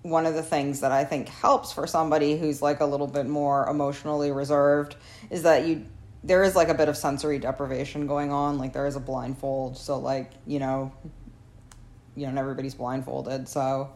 one 0.09 0.25
of 0.25 0.33
the 0.33 0.43
things 0.43 0.79
that 0.81 0.91
I 0.91 1.03
think 1.03 1.27
helps 1.27 1.73
for 1.73 1.85
somebody 1.85 2.37
who's 2.37 2.61
like 2.61 2.79
a 2.79 2.85
little 2.85 3.07
bit 3.07 3.27
more 3.27 3.67
emotionally 3.69 4.31
reserved 4.31 4.95
is 5.29 5.43
that 5.43 5.65
you 5.67 5.85
there 6.23 6.43
is 6.43 6.55
like 6.55 6.69
a 6.69 6.73
bit 6.73 6.89
of 6.89 6.97
sensory 6.97 7.39
deprivation 7.39 8.07
going 8.07 8.31
on. 8.31 8.57
Like 8.57 8.73
there 8.73 8.87
is 8.87 8.95
a 8.95 8.99
blindfold, 8.99 9.77
so 9.77 9.97
like 9.99 10.31
you 10.45 10.59
know, 10.59 10.91
you 12.15 12.29
know, 12.29 12.39
everybody's 12.39 12.75
blindfolded, 12.75 13.47
so 13.47 13.91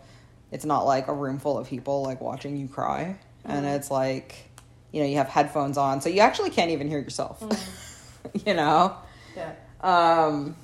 it's 0.52 0.66
not 0.66 0.86
like 0.86 1.08
a 1.08 1.14
room 1.14 1.40
full 1.40 1.58
of 1.58 1.68
people 1.68 2.04
like 2.04 2.22
watching 2.22 2.58
you 2.58 2.68
cry, 2.68 3.18
mm-hmm. 3.44 3.52
and 3.52 3.66
it's 3.66 3.90
like 3.90 4.50
you 4.92 5.02
know 5.02 5.08
you 5.08 5.18
have 5.18 5.30
headphones 5.30 5.78
on, 5.78 6.02
so 6.02 6.10
you 6.10 6.20
actually 6.20 6.50
can't 6.50 6.72
even 6.72 6.88
hear 6.88 7.00
yourself. 7.00 7.40
Mm-hmm. 7.40 8.38
you 8.50 8.54
know. 8.54 8.96
Yeah. 9.36 9.54
Um, 9.82 10.56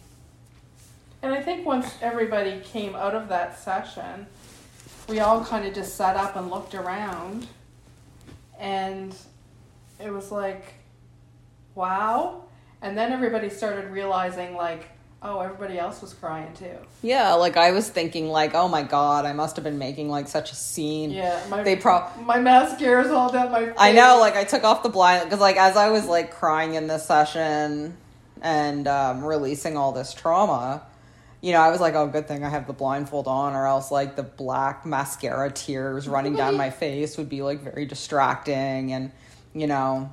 and 1.21 1.33
I 1.33 1.41
think 1.41 1.65
once 1.65 1.95
everybody 2.01 2.59
came 2.59 2.95
out 2.95 3.15
of 3.15 3.29
that 3.29 3.57
session, 3.57 4.27
we 5.07 5.19
all 5.19 5.43
kind 5.43 5.65
of 5.65 5.73
just 5.73 5.95
sat 5.95 6.15
up 6.15 6.35
and 6.35 6.49
looked 6.49 6.75
around. 6.75 7.47
And 8.59 9.15
it 9.99 10.11
was 10.11 10.31
like, 10.31 10.73
wow. 11.75 12.43
And 12.81 12.97
then 12.97 13.11
everybody 13.11 13.49
started 13.49 13.89
realizing, 13.91 14.55
like, 14.55 14.89
oh, 15.21 15.39
everybody 15.39 15.79
else 15.79 16.01
was 16.01 16.13
crying 16.13 16.53
too. 16.53 16.77
Yeah, 17.01 17.33
like 17.33 17.57
I 17.57 17.71
was 17.71 17.89
thinking, 17.89 18.29
like, 18.29 18.53
oh 18.53 18.67
my 18.67 18.83
god, 18.83 19.25
I 19.25 19.33
must 19.33 19.55
have 19.55 19.63
been 19.63 19.77
making 19.77 20.09
like 20.09 20.27
such 20.27 20.51
a 20.51 20.55
scene. 20.55 21.11
Yeah, 21.11 21.41
my 21.49 21.63
they 21.63 21.75
pro 21.75 22.07
my 22.23 22.39
mascara's 22.39 23.11
all 23.11 23.31
down 23.31 23.51
my. 23.51 23.65
Face. 23.65 23.75
I 23.77 23.93
know, 23.93 24.19
like 24.19 24.35
I 24.35 24.43
took 24.43 24.63
off 24.63 24.83
the 24.83 24.89
blind 24.89 25.23
because, 25.23 25.39
like, 25.39 25.57
as 25.57 25.75
I 25.75 25.89
was 25.89 26.05
like 26.05 26.31
crying 26.31 26.75
in 26.75 26.87
this 26.87 27.05
session 27.05 27.97
and 28.41 28.87
um, 28.87 29.23
releasing 29.23 29.77
all 29.77 29.91
this 29.91 30.13
trauma, 30.13 30.83
you 31.41 31.51
know, 31.51 31.59
I 31.59 31.69
was 31.69 31.79
like, 31.79 31.93
oh, 31.93 32.07
good 32.07 32.27
thing 32.27 32.43
I 32.43 32.49
have 32.49 32.65
the 32.65 32.73
blindfold 32.73 33.27
on, 33.27 33.53
or 33.53 33.67
else 33.67 33.91
like 33.91 34.15
the 34.15 34.23
black 34.23 34.85
mascara 34.85 35.51
tears 35.51 36.07
running 36.07 36.35
down 36.35 36.57
my 36.57 36.69
face 36.71 37.17
would 37.17 37.29
be 37.29 37.41
like 37.41 37.61
very 37.61 37.85
distracting, 37.85 38.91
and 38.91 39.11
you 39.53 39.67
know, 39.67 40.11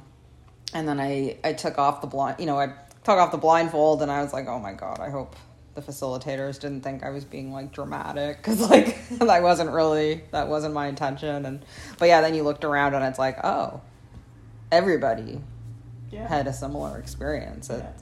and 0.74 0.86
then 0.86 1.00
I 1.00 1.38
I 1.42 1.54
took 1.54 1.78
off 1.78 2.00
the 2.00 2.06
blind, 2.06 2.40
you 2.40 2.46
know, 2.46 2.58
I 2.58 2.68
took 3.04 3.18
off 3.18 3.32
the 3.32 3.38
blindfold, 3.38 4.02
and 4.02 4.10
I 4.10 4.22
was 4.22 4.32
like, 4.32 4.46
oh 4.48 4.58
my 4.58 4.72
god, 4.74 5.00
I 5.00 5.10
hope 5.10 5.34
the 5.74 5.82
facilitators 5.82 6.60
didn't 6.60 6.82
think 6.82 7.02
I 7.02 7.10
was 7.10 7.24
being 7.24 7.52
like 7.52 7.72
dramatic 7.72 8.36
because 8.36 8.60
like 8.70 9.08
that 9.10 9.42
wasn't 9.42 9.70
really 9.70 10.24
that 10.30 10.48
wasn't 10.48 10.74
my 10.74 10.88
intention, 10.88 11.46
and 11.46 11.64
but 11.98 12.08
yeah, 12.08 12.20
then 12.20 12.34
you 12.34 12.42
looked 12.42 12.64
around 12.64 12.94
and 12.94 13.04
it's 13.04 13.18
like, 13.18 13.42
oh, 13.44 13.80
everybody 14.70 15.40
yeah. 16.10 16.28
had 16.28 16.46
a 16.46 16.52
similar 16.52 16.98
experience. 16.98 17.70
It, 17.70 17.78
yeah. 17.78 17.92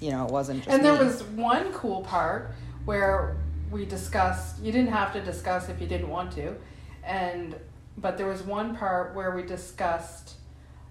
You 0.00 0.10
know, 0.10 0.26
it 0.26 0.32
wasn't 0.32 0.64
just. 0.64 0.74
And 0.74 0.84
there 0.84 0.92
me. 0.92 1.04
was 1.04 1.22
one 1.22 1.72
cool 1.72 2.02
part 2.02 2.50
where 2.84 3.36
we 3.70 3.84
discussed 3.84 4.62
you 4.62 4.70
didn't 4.70 4.92
have 4.92 5.12
to 5.12 5.20
discuss 5.20 5.68
if 5.68 5.80
you 5.80 5.86
didn't 5.86 6.08
want 6.08 6.32
to. 6.32 6.54
And 7.02 7.56
but 7.96 8.16
there 8.16 8.26
was 8.26 8.42
one 8.42 8.76
part 8.76 9.14
where 9.14 9.34
we 9.34 9.42
discussed 9.42 10.34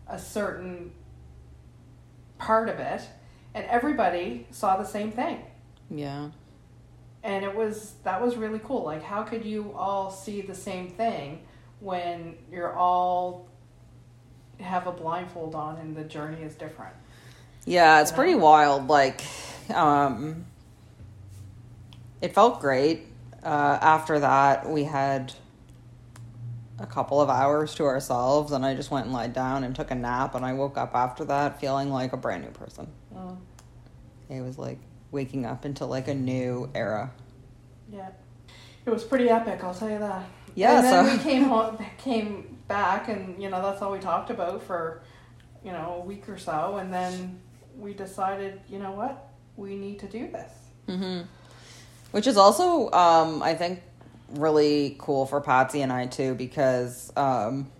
a 0.07 0.19
certain 0.19 0.91
part 2.37 2.69
of 2.69 2.79
it 2.79 3.01
and 3.53 3.65
everybody 3.65 4.47
saw 4.51 4.77
the 4.77 4.85
same 4.85 5.11
thing. 5.11 5.41
Yeah. 5.89 6.29
And 7.23 7.45
it 7.45 7.55
was 7.55 7.93
that 8.03 8.21
was 8.21 8.35
really 8.35 8.59
cool. 8.59 8.83
Like 8.83 9.03
how 9.03 9.23
could 9.23 9.45
you 9.45 9.73
all 9.75 10.11
see 10.11 10.41
the 10.41 10.55
same 10.55 10.89
thing 10.89 11.43
when 11.79 12.35
you're 12.51 12.73
all 12.73 13.47
have 14.59 14.87
a 14.87 14.91
blindfold 14.91 15.55
on 15.55 15.77
and 15.77 15.95
the 15.95 16.03
journey 16.03 16.41
is 16.41 16.55
different? 16.55 16.95
Yeah 17.65 18.01
it's 18.01 18.11
you 18.11 18.17
know? 18.17 18.23
pretty 18.23 18.35
wild 18.35 18.87
like 18.87 19.21
um 19.73 20.45
it 22.23 22.33
felt 22.33 22.61
great. 22.61 23.05
Uh, 23.43 23.77
after 23.81 24.17
that, 24.21 24.69
we 24.69 24.85
had 24.85 25.33
a 26.79 26.87
couple 26.87 27.19
of 27.19 27.29
hours 27.29 27.75
to 27.75 27.83
ourselves, 27.83 28.53
and 28.53 28.65
I 28.65 28.75
just 28.75 28.91
went 28.91 29.05
and 29.05 29.13
lied 29.13 29.33
down 29.33 29.65
and 29.65 29.75
took 29.75 29.91
a 29.91 29.95
nap. 29.95 30.33
And 30.33 30.45
I 30.45 30.53
woke 30.53 30.77
up 30.77 30.95
after 30.95 31.25
that 31.25 31.59
feeling 31.59 31.89
like 31.91 32.13
a 32.13 32.17
brand 32.17 32.45
new 32.45 32.51
person. 32.51 32.87
Oh. 33.13 33.37
It 34.29 34.39
was 34.39 34.57
like 34.57 34.79
waking 35.11 35.45
up 35.45 35.65
into 35.65 35.85
like 35.85 36.07
a 36.07 36.15
new 36.15 36.69
era. 36.73 37.11
Yeah, 37.91 38.09
it 38.85 38.89
was 38.89 39.03
pretty 39.03 39.29
epic. 39.29 39.61
I'll 39.61 39.75
tell 39.75 39.89
you 39.89 39.99
that. 39.99 40.23
Yeah. 40.55 40.77
And 40.77 40.85
then 40.85 41.05
so. 41.05 41.11
we 41.11 41.21
came 41.21 41.43
home, 41.43 41.85
came 41.97 42.57
back, 42.69 43.09
and 43.09 43.43
you 43.43 43.49
know 43.49 43.61
that's 43.61 43.81
all 43.81 43.91
we 43.91 43.99
talked 43.99 44.29
about 44.29 44.63
for 44.63 45.01
you 45.61 45.73
know 45.73 45.99
a 46.01 46.05
week 46.05 46.29
or 46.29 46.37
so, 46.37 46.77
and 46.77 46.91
then 46.91 47.41
we 47.77 47.93
decided, 47.93 48.61
you 48.69 48.79
know 48.79 48.91
what, 48.91 49.27
we 49.57 49.75
need 49.75 49.99
to 49.99 50.07
do 50.07 50.31
this. 50.31 50.53
Mm-hmm. 50.87 51.23
Which 52.13 52.27
is 52.27 52.37
also, 52.37 52.91
um, 52.91 53.41
I 53.41 53.55
think, 53.55 53.81
really 54.29 54.95
cool 54.99 55.25
for 55.25 55.41
Patsy 55.41 55.81
and 55.81 55.91
I 55.91 56.05
too, 56.05 56.35
because 56.35 57.11
um, 57.17 57.71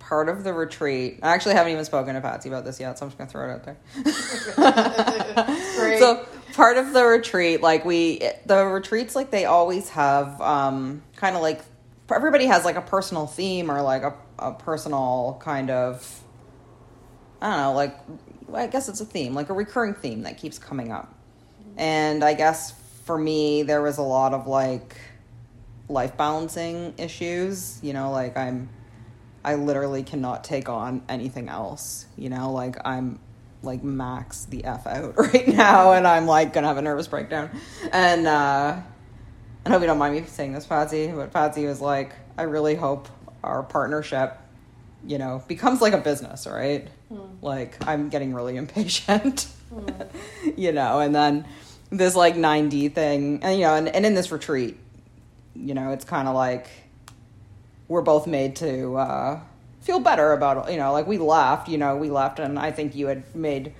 part 0.00 0.28
of 0.28 0.42
the 0.42 0.52
retreat. 0.52 1.20
I 1.22 1.34
actually 1.34 1.54
haven't 1.54 1.72
even 1.72 1.84
spoken 1.84 2.16
to 2.16 2.20
Patsy 2.20 2.48
about 2.48 2.64
this 2.64 2.80
yet, 2.80 2.98
so 2.98 3.06
I'm 3.06 3.10
just 3.10 3.16
gonna 3.16 3.30
throw 3.30 3.48
it 3.48 3.52
out 3.52 3.64
there. 3.64 3.76
so 6.00 6.26
part 6.54 6.76
of 6.76 6.92
the 6.92 7.04
retreat, 7.04 7.62
like 7.62 7.84
we, 7.84 8.28
the 8.44 8.66
retreats, 8.66 9.14
like 9.14 9.30
they 9.30 9.44
always 9.44 9.90
have, 9.90 10.40
um, 10.40 11.04
kind 11.14 11.36
of 11.36 11.42
like 11.42 11.62
everybody 12.12 12.46
has 12.46 12.64
like 12.64 12.74
a 12.74 12.82
personal 12.82 13.28
theme 13.28 13.70
or 13.70 13.82
like 13.82 14.02
a, 14.02 14.14
a 14.40 14.52
personal 14.52 15.40
kind 15.40 15.70
of, 15.70 16.22
I 17.40 17.50
don't 17.50 17.60
know, 17.60 17.72
like 17.72 17.96
I 18.52 18.66
guess 18.66 18.88
it's 18.88 19.00
a 19.00 19.04
theme, 19.06 19.32
like 19.32 19.48
a 19.48 19.54
recurring 19.54 19.94
theme 19.94 20.22
that 20.22 20.38
keeps 20.38 20.58
coming 20.58 20.90
up. 20.90 21.14
And 21.76 22.22
I 22.22 22.34
guess 22.34 22.72
for 23.04 23.18
me, 23.18 23.62
there 23.62 23.82
was 23.82 23.98
a 23.98 24.02
lot 24.02 24.32
of 24.34 24.46
like 24.46 24.96
life 25.88 26.16
balancing 26.16 26.94
issues. 26.98 27.78
You 27.82 27.92
know, 27.92 28.10
like 28.10 28.36
I'm, 28.36 28.68
I 29.44 29.56
literally 29.56 30.02
cannot 30.02 30.44
take 30.44 30.68
on 30.68 31.02
anything 31.08 31.48
else. 31.48 32.06
You 32.16 32.30
know, 32.30 32.52
like 32.52 32.76
I'm 32.84 33.18
like 33.62 33.82
max 33.82 34.44
the 34.44 34.64
f 34.64 34.86
out 34.86 35.16
right 35.18 35.48
now, 35.48 35.92
and 35.92 36.06
I'm 36.06 36.26
like 36.26 36.52
gonna 36.52 36.68
have 36.68 36.78
a 36.78 36.82
nervous 36.82 37.08
breakdown. 37.08 37.50
And 37.92 38.26
uh, 38.26 38.80
I 39.66 39.70
hope 39.70 39.80
you 39.80 39.86
don't 39.86 39.98
mind 39.98 40.14
me 40.14 40.24
saying 40.26 40.52
this, 40.52 40.66
Patsy, 40.66 41.08
but 41.08 41.32
Patsy 41.32 41.66
was 41.66 41.80
like, 41.80 42.14
I 42.36 42.42
really 42.42 42.74
hope 42.74 43.08
our 43.42 43.62
partnership, 43.62 44.38
you 45.06 45.18
know, 45.18 45.42
becomes 45.48 45.80
like 45.80 45.92
a 45.92 45.98
business, 45.98 46.46
right? 46.46 46.88
Mm. 47.12 47.28
Like 47.42 47.76
I'm 47.86 48.08
getting 48.08 48.34
really 48.34 48.56
impatient, 48.64 49.46
mm. 49.72 50.08
you 50.56 50.72
know, 50.72 51.00
and 51.00 51.14
then 51.14 51.46
this 51.90 52.14
like 52.14 52.34
9D 52.34 52.94
thing. 52.94 53.40
And, 53.42 53.58
you 53.58 53.64
know, 53.64 53.74
and, 53.74 53.88
and 53.88 54.06
in 54.06 54.14
this 54.14 54.30
retreat, 54.32 54.78
you 55.54 55.74
know, 55.74 55.90
it's 55.90 56.04
kind 56.04 56.28
of 56.28 56.34
like 56.34 56.68
we're 57.88 58.02
both 58.02 58.26
made 58.26 58.56
to 58.56 58.96
uh, 58.96 59.40
feel 59.80 60.00
better 60.00 60.32
about, 60.32 60.70
you 60.70 60.78
know, 60.78 60.92
like 60.92 61.06
we 61.06 61.18
left, 61.18 61.68
you 61.68 61.78
know, 61.78 61.96
we 61.96 62.10
left, 62.10 62.38
and 62.38 62.58
I 62.58 62.72
think 62.72 62.94
you 62.94 63.06
had 63.06 63.34
made 63.34 63.74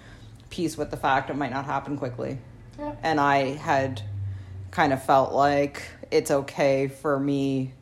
peace 0.51 0.77
with 0.77 0.91
the 0.91 0.97
fact 0.97 1.31
it 1.31 1.37
might 1.37 1.51
not 1.51 1.65
happen 1.65 1.97
quickly. 1.97 2.39
Yeah. 2.79 2.95
And 3.03 3.21
I 3.21 3.55
had 3.55 4.03
kind 4.71 4.93
of 4.93 5.03
felt 5.03 5.33
like 5.33 5.83
it's 6.11 6.31
okay 6.31 6.89
for 6.89 7.19
me 7.19 7.73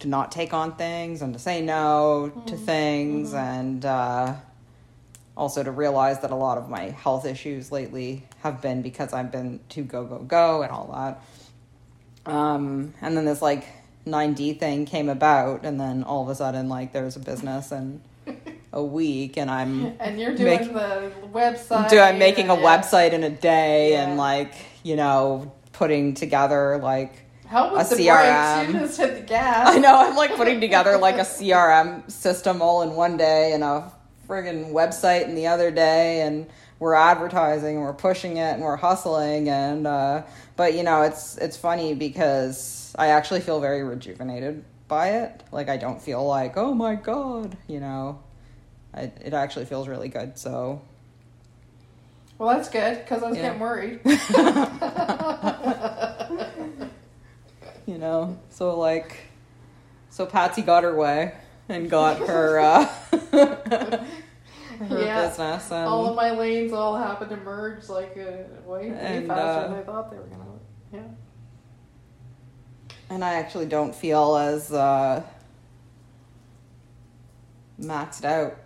to 0.00 0.08
not 0.08 0.32
take 0.32 0.52
on 0.52 0.74
things 0.76 1.22
and 1.22 1.32
to 1.32 1.38
say 1.38 1.60
no 1.60 2.32
mm-hmm. 2.34 2.46
to 2.46 2.56
things 2.56 3.30
mm-hmm. 3.30 3.36
and 3.36 3.84
uh, 3.84 4.34
also 5.36 5.62
to 5.62 5.70
realize 5.70 6.20
that 6.20 6.30
a 6.30 6.36
lot 6.36 6.58
of 6.58 6.68
my 6.68 6.90
health 6.90 7.24
issues 7.24 7.70
lately 7.70 8.26
have 8.40 8.60
been 8.60 8.82
because 8.82 9.12
I've 9.12 9.30
been 9.30 9.60
too 9.68 9.84
go 9.84 10.04
go 10.04 10.18
go 10.18 10.62
and 10.62 10.70
all 10.70 10.90
that. 10.92 12.30
Um, 12.30 12.92
and 13.00 13.16
then 13.16 13.24
this 13.24 13.40
like 13.40 13.66
9D 14.06 14.58
thing 14.58 14.86
came 14.86 15.08
about, 15.08 15.64
and 15.64 15.80
then 15.80 16.02
all 16.04 16.22
of 16.22 16.28
a 16.28 16.34
sudden, 16.34 16.68
like, 16.68 16.92
there's 16.92 17.16
a 17.16 17.20
business 17.20 17.72
in 17.72 18.00
a 18.72 18.82
week, 18.82 19.36
and 19.36 19.50
I'm 19.50 19.94
And 20.00 20.20
you're 20.20 20.34
doing 20.34 20.60
Make- 20.60 20.72
the 20.72 21.12
website. 21.32 21.90
do 21.90 21.98
I'm 21.98 22.18
making 22.18 22.50
a 22.50 22.54
yeah. 22.54 22.78
website 22.78 23.12
in 23.12 23.22
a 23.24 23.30
day, 23.30 23.96
and 23.96 24.16
like, 24.16 24.54
you 24.82 24.96
know, 24.96 25.52
putting 25.72 26.14
together 26.14 26.78
like 26.78 27.12
Help 27.50 27.72
with 27.72 27.90
a 27.90 27.96
the 27.96 28.06
CRM. 28.06 28.70
just 28.72 28.96
hit 28.96 29.16
the 29.16 29.22
gas. 29.22 29.74
I 29.74 29.78
know 29.78 29.98
I'm 29.98 30.14
like 30.14 30.36
putting 30.36 30.60
together 30.60 30.96
like 30.98 31.16
a 31.16 31.22
CRM 31.22 32.08
system 32.08 32.62
all 32.62 32.82
in 32.82 32.94
one 32.94 33.16
day 33.16 33.52
and 33.54 33.64
a 33.64 33.90
friggin' 34.28 34.70
website 34.72 35.24
in 35.24 35.34
the 35.34 35.48
other 35.48 35.72
day 35.72 36.20
and 36.22 36.46
we're 36.78 36.94
advertising 36.94 37.74
and 37.74 37.84
we're 37.84 37.92
pushing 37.92 38.36
it 38.36 38.52
and 38.54 38.62
we're 38.62 38.76
hustling 38.76 39.48
and 39.48 39.84
uh 39.84 40.22
but 40.56 40.74
you 40.74 40.84
know 40.84 41.02
it's 41.02 41.36
it's 41.38 41.56
funny 41.56 41.92
because 41.94 42.94
I 42.96 43.08
actually 43.08 43.40
feel 43.40 43.58
very 43.60 43.82
rejuvenated 43.82 44.64
by 44.86 45.08
it. 45.22 45.42
Like 45.50 45.68
I 45.68 45.76
don't 45.76 46.00
feel 46.00 46.24
like, 46.24 46.56
"Oh 46.56 46.72
my 46.72 46.94
god," 46.94 47.56
you 47.66 47.80
know. 47.80 48.20
I, 48.94 49.10
it 49.24 49.34
actually 49.34 49.64
feels 49.64 49.88
really 49.88 50.08
good. 50.08 50.38
So 50.38 50.82
Well, 52.38 52.56
that's 52.56 52.68
good 52.68 52.98
because 52.98 53.24
I 53.24 53.28
was 53.28 53.36
Yeah. 53.38 53.42
getting 53.42 53.58
worried. 53.60 53.98
you 57.86 57.98
know 57.98 58.29
so 58.48 58.78
like 58.78 59.16
so 60.08 60.26
patsy 60.26 60.62
got 60.62 60.82
her 60.84 60.94
way 60.96 61.34
and 61.68 61.88
got 61.90 62.18
her 62.18 62.58
uh 62.58 62.84
her 63.32 64.06
Yeah. 65.04 65.26
business 65.28 65.70
and 65.70 65.86
all 65.86 66.06
of 66.08 66.16
my 66.16 66.30
lanes 66.30 66.72
all 66.72 66.96
happened 66.96 67.30
to 67.30 67.36
merge 67.36 67.88
like 67.88 68.16
uh, 68.16 68.22
way, 68.68 68.90
way 68.90 68.96
And, 68.98 69.26
faster 69.28 69.42
uh, 69.42 69.68
than 69.68 69.78
I 69.78 69.82
thought 69.82 70.10
they 70.10 70.16
were 70.16 70.22
gonna. 70.24 70.44
Yeah. 70.92 71.00
and 73.10 73.22
i 73.24 73.34
actually 73.34 73.66
don't 73.66 73.94
feel 73.94 74.36
as 74.36 74.72
uh 74.72 75.22
maxed 77.80 78.24
out 78.24 78.56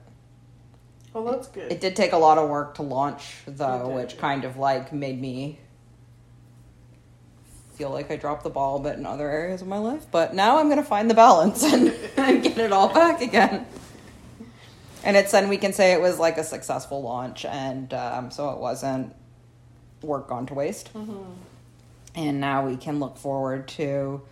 Well, 1.13 1.25
that's 1.25 1.49
good. 1.49 1.71
it 1.71 1.81
did 1.81 1.95
take 1.97 2.13
a 2.13 2.17
lot 2.19 2.39
of 2.39 2.49
work 2.49 2.75
to 2.77 2.83
launch 2.83 3.37
though 3.47 3.87
did. 3.87 3.95
which 3.95 4.19
kind 4.19 4.45
of 4.45 4.57
like 4.57 4.93
made 4.93 5.21
me 5.21 5.59
feel 7.75 7.91
like 7.91 8.11
i 8.11 8.17
dropped 8.17 8.45
the 8.45 8.51
ball 8.51 8.77
a 8.77 8.81
bit 8.81 8.97
in 8.99 9.05
other 9.07 9.29
areas 9.31 9.61
of 9.63 9.69
my 9.69 9.79
life 9.79 10.07
but 10.11 10.35
now 10.35 10.59
i'm 10.59 10.69
gonna 10.69 10.83
find 10.83 11.11
the 11.11 11.15
balance 11.15 11.63
and, 11.65 11.93
and 12.17 12.43
get 12.43 12.57
it 12.59 12.73
all 12.73 12.93
back 12.93 13.21
again. 13.21 13.67
And 15.07 15.19
it's 15.19 15.33
then 15.33 15.51
we 15.51 15.59
can 15.59 15.75
say 15.75 15.93
it 15.93 16.01
was 16.01 16.19
like 16.19 16.39
a 16.39 16.45
successful 16.45 17.03
launch 17.03 17.45
and 17.45 17.93
um, 17.93 18.31
so 18.31 18.49
it 18.51 18.59
wasn't 18.59 19.15
work 20.01 20.29
gone 20.29 20.47
to 20.47 20.55
waste. 20.55 20.93
Mhm. 20.95 21.27
and 22.15 22.41
now 22.41 22.67
we 22.67 22.77
can 22.77 23.01
look 23.01 23.19
forward 23.19 23.69
to 23.69 24.23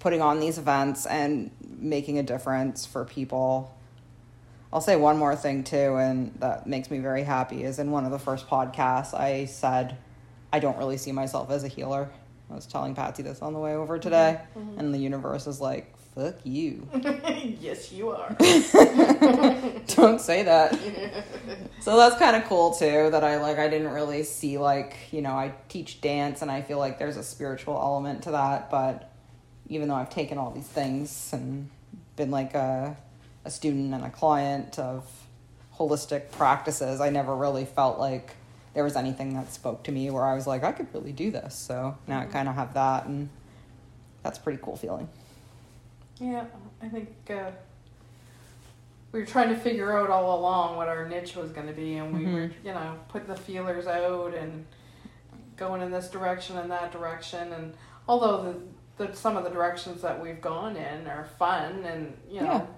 putting 0.00 0.20
on 0.20 0.38
these 0.40 0.58
events 0.58 1.06
and 1.06 1.50
making 1.62 2.18
a 2.18 2.22
difference 2.22 2.84
for 2.84 3.04
people. 3.06 3.74
I'll 4.70 4.82
say 4.82 4.96
one 4.96 5.16
more 5.16 5.34
thing 5.34 5.64
too 5.64 5.96
and 5.96 6.34
that 6.40 6.66
makes 6.66 6.90
me 6.90 6.98
very 6.98 7.22
happy 7.22 7.64
is 7.64 7.78
in 7.78 7.90
one 7.90 8.04
of 8.04 8.10
the 8.10 8.18
first 8.18 8.46
podcasts 8.48 9.14
i 9.14 9.46
said 9.46 9.96
i 10.52 10.58
don't 10.58 10.76
really 10.76 10.98
see 10.98 11.10
myself 11.12 11.50
as 11.50 11.64
a 11.64 11.68
healer 11.68 12.10
i 12.50 12.54
was 12.54 12.66
telling 12.66 12.94
patsy 12.94 13.22
this 13.22 13.42
on 13.42 13.52
the 13.52 13.58
way 13.58 13.74
over 13.74 13.98
today 13.98 14.40
mm-hmm. 14.56 14.78
and 14.78 14.92
the 14.92 14.98
universe 14.98 15.46
is 15.46 15.60
like 15.60 15.94
fuck 16.18 16.34
you. 16.44 16.88
Yes, 17.60 17.92
you 17.92 18.10
are. 18.10 18.28
don't 19.86 20.20
say 20.20 20.42
that. 20.42 20.78
So 21.80 21.96
that's 21.96 22.16
kind 22.16 22.34
of 22.34 22.44
cool 22.44 22.74
too 22.74 23.08
that 23.12 23.22
i 23.22 23.40
like 23.40 23.58
i 23.58 23.68
didn't 23.68 23.92
really 23.92 24.24
see 24.24 24.58
like 24.58 24.96
you 25.12 25.22
know 25.22 25.30
i 25.30 25.54
teach 25.68 26.00
dance 26.00 26.42
and 26.42 26.50
i 26.50 26.60
feel 26.60 26.78
like 26.78 26.98
there's 26.98 27.16
a 27.16 27.22
spiritual 27.22 27.76
element 27.76 28.24
to 28.24 28.32
that 28.32 28.68
but 28.68 29.12
even 29.68 29.88
though 29.88 29.94
i've 29.94 30.10
taken 30.10 30.38
all 30.38 30.50
these 30.50 30.66
things 30.66 31.30
and 31.32 31.70
been 32.16 32.32
like 32.32 32.54
a, 32.54 32.96
a 33.44 33.50
student 33.50 33.94
and 33.94 34.04
a 34.04 34.10
client 34.10 34.78
of 34.78 35.08
holistic 35.76 36.32
practices 36.32 37.00
i 37.00 37.10
never 37.10 37.34
really 37.34 37.64
felt 37.64 37.98
like 37.98 38.34
there 38.78 38.84
was 38.84 38.94
anything 38.94 39.34
that 39.34 39.52
spoke 39.52 39.82
to 39.82 39.90
me 39.90 40.08
where 40.08 40.24
i 40.24 40.34
was 40.34 40.46
like 40.46 40.62
i 40.62 40.70
could 40.70 40.86
really 40.94 41.10
do 41.10 41.32
this. 41.32 41.52
So 41.56 41.98
now 42.06 42.20
i 42.20 42.26
kind 42.26 42.48
of 42.48 42.54
have 42.54 42.74
that 42.74 43.06
and 43.06 43.28
that's 44.22 44.38
a 44.38 44.40
pretty 44.40 44.60
cool 44.62 44.76
feeling. 44.76 45.08
Yeah, 46.20 46.44
I 46.82 46.88
think 46.88 47.08
uh, 47.30 47.50
we 49.12 49.20
were 49.20 49.26
trying 49.26 49.48
to 49.48 49.56
figure 49.56 49.96
out 49.96 50.10
all 50.10 50.38
along 50.38 50.76
what 50.76 50.88
our 50.88 51.08
niche 51.08 51.36
was 51.36 51.50
going 51.50 51.66
to 51.66 51.72
be, 51.72 51.96
and 51.96 52.12
we 52.12 52.26
were, 52.26 52.50
you 52.64 52.72
know, 52.72 52.98
putting 53.08 53.28
the 53.28 53.36
feelers 53.36 53.86
out 53.86 54.34
and 54.34 54.66
going 55.56 55.80
in 55.80 55.90
this 55.90 56.10
direction 56.10 56.58
and 56.58 56.70
that 56.70 56.92
direction. 56.92 57.52
And 57.52 57.74
although 58.08 58.60
the, 58.98 59.06
the 59.06 59.14
some 59.14 59.36
of 59.36 59.44
the 59.44 59.50
directions 59.50 60.02
that 60.02 60.20
we've 60.20 60.40
gone 60.40 60.76
in 60.76 61.06
are 61.06 61.28
fun, 61.38 61.84
and 61.84 62.16
you 62.30 62.40
know, 62.40 62.68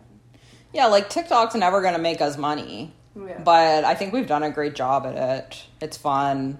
yeah 0.72 0.86
like 0.86 1.08
tiktok's 1.10 1.54
never 1.54 1.80
going 1.80 1.94
to 1.94 2.00
make 2.00 2.20
us 2.20 2.36
money 2.36 2.92
yeah, 3.16 3.38
but 3.44 3.84
I 3.84 3.94
think 3.94 4.12
we've 4.12 4.26
done 4.26 4.42
a 4.42 4.50
great 4.50 4.74
job 4.74 5.06
at 5.06 5.14
it. 5.16 5.64
It's 5.80 5.96
fun, 5.96 6.58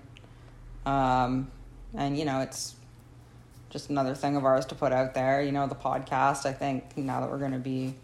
um, 0.86 1.50
and 1.94 2.18
you 2.18 2.24
know, 2.24 2.40
it's 2.40 2.74
just 3.70 3.88
another 3.90 4.14
thing 4.14 4.36
of 4.36 4.44
ours 4.44 4.66
to 4.66 4.74
put 4.74 4.92
out 4.92 5.14
there. 5.14 5.42
You 5.42 5.52
know, 5.52 5.66
the 5.66 5.74
podcast. 5.74 6.46
I 6.46 6.52
think 6.52 6.96
now 6.96 7.20
that 7.20 7.30
we're 7.30 7.38
going 7.38 7.52
to 7.52 7.58
be 7.58 7.94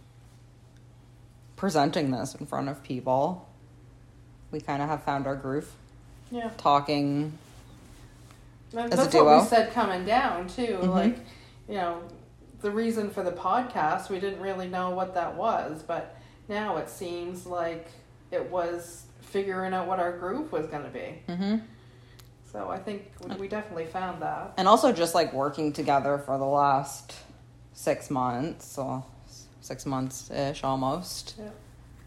presenting 1.56 2.10
this 2.10 2.34
in 2.34 2.46
front 2.46 2.68
of 2.68 2.82
people, 2.82 3.48
we 4.50 4.60
kind 4.60 4.82
of 4.82 4.88
have 4.88 5.02
found 5.04 5.26
our 5.26 5.36
groove. 5.36 5.70
yeah. 6.30 6.50
Talking, 6.56 7.32
That- 8.72 8.86
As 8.86 8.92
a 8.92 8.96
That's 9.04 9.14
what 9.14 9.22
duo. 9.24 9.40
we 9.42 9.46
said 9.46 9.72
coming 9.72 10.04
down 10.04 10.48
too. 10.48 10.78
Mhm. 10.82 10.88
Like, 10.90 11.18
you 11.68 11.76
know, 11.76 12.02
the 12.60 12.70
reason 12.70 13.10
for 13.10 13.22
the 13.22 13.30
podcast, 13.32 14.10
we 14.10 14.18
didn't 14.20 14.40
really 14.40 14.68
know 14.68 14.90
what 14.90 15.14
that 15.14 15.36
was, 15.36 15.82
but 15.82 16.16
now 16.48 16.76
it 16.76 16.90
seems 16.90 17.46
like 17.46 17.86
it 18.30 18.50
was 18.50 19.04
figuring 19.20 19.72
out 19.74 19.86
what 19.86 19.98
our 20.00 20.16
group 20.18 20.52
was 20.52 20.66
going 20.66 20.82
to 20.84 20.88
be. 20.90 21.22
hmm 21.32 21.56
So 22.52 22.68
I 22.70 22.78
think 22.78 23.02
we- 23.28 23.36
we 23.36 23.48
definitely 23.48 23.86
found 23.86 24.22
that. 24.22 24.54
and 24.56 24.66
also 24.68 24.92
just 24.92 25.14
like 25.14 25.32
working 25.32 25.72
together 25.72 26.18
for 26.18 26.38
the 26.38 26.44
last 26.44 27.14
six 27.72 28.10
months, 28.10 28.66
so 28.66 29.04
six 29.60 29.84
months 29.86 30.30
ish 30.30 30.62
almost. 30.64 31.34
Yeah. 31.38 31.50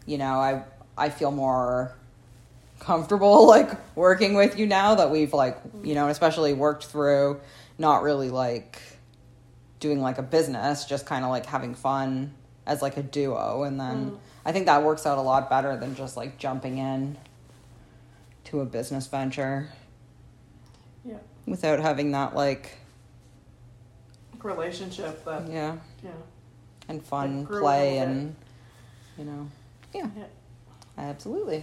you 0.06 0.18
know, 0.18 0.34
I 0.40 0.64
I 0.98 1.08
feel 1.10 1.30
more 1.30 1.94
comfortable 2.80 3.46
like 3.56 3.70
working 3.96 4.34
with 4.34 4.58
you 4.58 4.66
now 4.66 4.94
that 4.96 5.10
we've 5.10 5.32
like, 5.32 5.58
you 5.82 5.94
know, 5.94 6.08
especially 6.08 6.52
worked 6.52 6.86
through 6.86 7.40
not 7.78 8.02
really 8.02 8.30
like 8.30 8.80
doing 9.78 10.00
like 10.00 10.18
a 10.18 10.22
business, 10.22 10.84
just 10.84 11.06
kind 11.06 11.24
of 11.24 11.30
like 11.30 11.46
having 11.46 11.74
fun 11.74 12.34
as 12.66 12.82
like 12.82 12.96
a 12.96 13.02
duo 13.02 13.62
and 13.62 13.78
then 13.80 14.10
Mm. 14.12 14.18
I 14.50 14.52
think 14.52 14.66
that 14.66 14.82
works 14.82 15.06
out 15.06 15.16
a 15.16 15.20
lot 15.20 15.48
better 15.48 15.76
than 15.76 15.94
just 15.94 16.16
like 16.16 16.36
jumping 16.36 16.78
in 16.78 17.16
to 18.46 18.62
a 18.62 18.64
business 18.64 19.06
venture 19.06 19.68
Yeah. 21.04 21.18
without 21.46 21.78
having 21.78 22.10
that 22.10 22.34
like 22.34 22.78
Relationship 24.42 25.24
that, 25.24 25.48
yeah, 25.48 25.76
yeah. 26.02 26.10
and 26.88 27.00
fun 27.00 27.42
That 27.42 27.46
grew 27.46 27.58
a 27.58 27.60
play 27.60 27.98
and 27.98 28.34
you 29.16 29.24
know, 29.24 29.46
yeah. 29.94 30.08
Yeah. 30.16 30.24
Absolutely. 30.98 31.62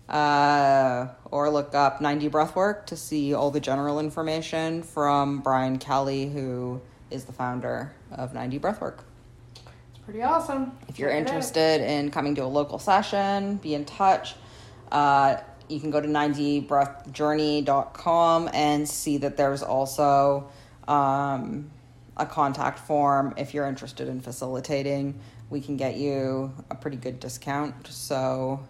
uh, 0.08 1.08
or 1.30 1.50
look 1.50 1.74
up 1.74 2.00
9D 2.00 2.30
breathwork 2.30 2.86
to 2.86 2.96
see 2.96 3.34
all 3.34 3.50
the 3.50 3.60
general 3.60 3.98
information 4.00 4.82
from 4.82 5.40
brian 5.40 5.78
kelly 5.78 6.28
who 6.28 6.80
is 7.10 7.24
the 7.24 7.32
founder 7.32 7.92
of 8.10 8.32
9D 8.32 8.60
breathwork 8.60 8.98
It's 9.90 9.98
pretty 10.04 10.22
awesome. 10.22 10.72
if 10.88 10.98
you're 10.98 11.10
Check 11.10 11.18
interested 11.20 11.80
in 11.80 12.10
coming 12.10 12.34
to 12.36 12.44
a 12.44 12.46
local 12.46 12.78
session, 12.78 13.56
be 13.56 13.74
in 13.74 13.84
touch. 13.84 14.34
Uh, 14.90 15.36
you 15.68 15.80
can 15.80 15.90
go 15.90 16.00
to 16.00 16.08
9Dbreathjourney.com 16.08 18.50
and 18.52 18.88
see 18.88 19.16
that 19.18 19.36
there's 19.36 19.62
also 19.62 20.48
um, 20.88 21.70
a 22.16 22.26
contact 22.26 22.78
form 22.80 23.34
if 23.36 23.54
you're 23.54 23.66
interested 23.66 24.08
in 24.08 24.20
facilitating. 24.20 25.18
We 25.50 25.60
can 25.60 25.76
get 25.76 25.96
you 25.96 26.52
a 26.70 26.74
pretty 26.74 26.96
good 26.96 27.20
discount. 27.20 27.86
So 27.86 28.60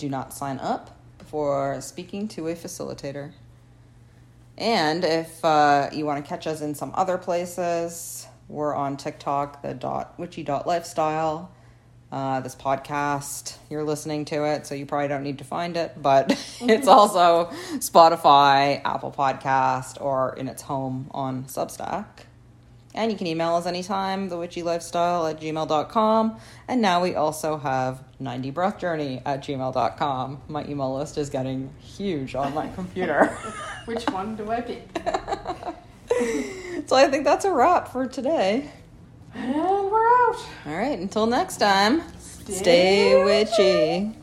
do 0.00 0.08
not 0.08 0.32
sign 0.32 0.58
up 0.58 0.98
before 1.18 1.78
speaking 1.82 2.26
to 2.26 2.48
a 2.48 2.54
facilitator. 2.54 3.32
And 4.56 5.04
if 5.04 5.44
uh, 5.44 5.90
you 5.92 6.06
want 6.06 6.24
to 6.24 6.28
catch 6.28 6.46
us 6.46 6.62
in 6.62 6.74
some 6.74 6.90
other 6.94 7.18
places, 7.18 8.26
we're 8.48 8.74
on 8.74 8.96
TikTok, 8.96 9.62
the 9.62 9.74
dot 9.74 10.18
witchy 10.18 10.42
dot 10.42 10.66
lifestyle. 10.66 11.52
Uh, 12.10 12.40
this 12.40 12.56
podcast, 12.56 13.56
you're 13.68 13.84
listening 13.84 14.24
to 14.24 14.44
it, 14.44 14.66
so 14.66 14.74
you 14.74 14.84
probably 14.84 15.06
don't 15.06 15.22
need 15.22 15.38
to 15.38 15.44
find 15.44 15.76
it, 15.76 15.92
but 16.02 16.32
it's 16.60 16.88
also 16.96 17.50
Spotify, 17.74 18.80
Apple 18.84 19.12
Podcast, 19.12 20.00
or 20.00 20.34
in 20.36 20.48
its 20.48 20.62
home 20.62 21.08
on 21.12 21.44
Substack. 21.44 22.06
And 22.94 23.12
you 23.12 23.16
can 23.16 23.26
email 23.26 23.54
us 23.54 23.66
anytime, 23.66 24.28
thewitchylifestyle 24.28 25.30
at 25.30 25.40
gmail.com. 25.40 26.36
And 26.66 26.82
now 26.82 27.02
we 27.02 27.14
also 27.14 27.56
have 27.56 28.02
9D 28.20 28.52
breath 28.52 28.78
journey 28.78 29.22
at 29.24 29.42
gmail.com. 29.44 30.42
My 30.48 30.64
email 30.66 30.96
list 30.96 31.16
is 31.16 31.30
getting 31.30 31.72
huge 31.80 32.34
on 32.34 32.52
my 32.52 32.68
computer. 32.68 33.26
Which 33.84 34.04
one 34.10 34.34
do 34.34 34.50
I 34.50 34.60
pick? 34.60 34.88
so 36.86 36.96
I 36.96 37.08
think 37.08 37.24
that's 37.24 37.44
a 37.44 37.52
wrap 37.52 37.88
for 37.88 38.06
today. 38.08 38.70
And 39.34 39.54
we're 39.54 40.08
out. 40.08 40.46
All 40.66 40.76
right, 40.76 40.98
until 40.98 41.26
next 41.26 41.58
time, 41.58 42.02
Stay 42.18 42.52
stay 42.54 43.24
witchy. 43.24 44.19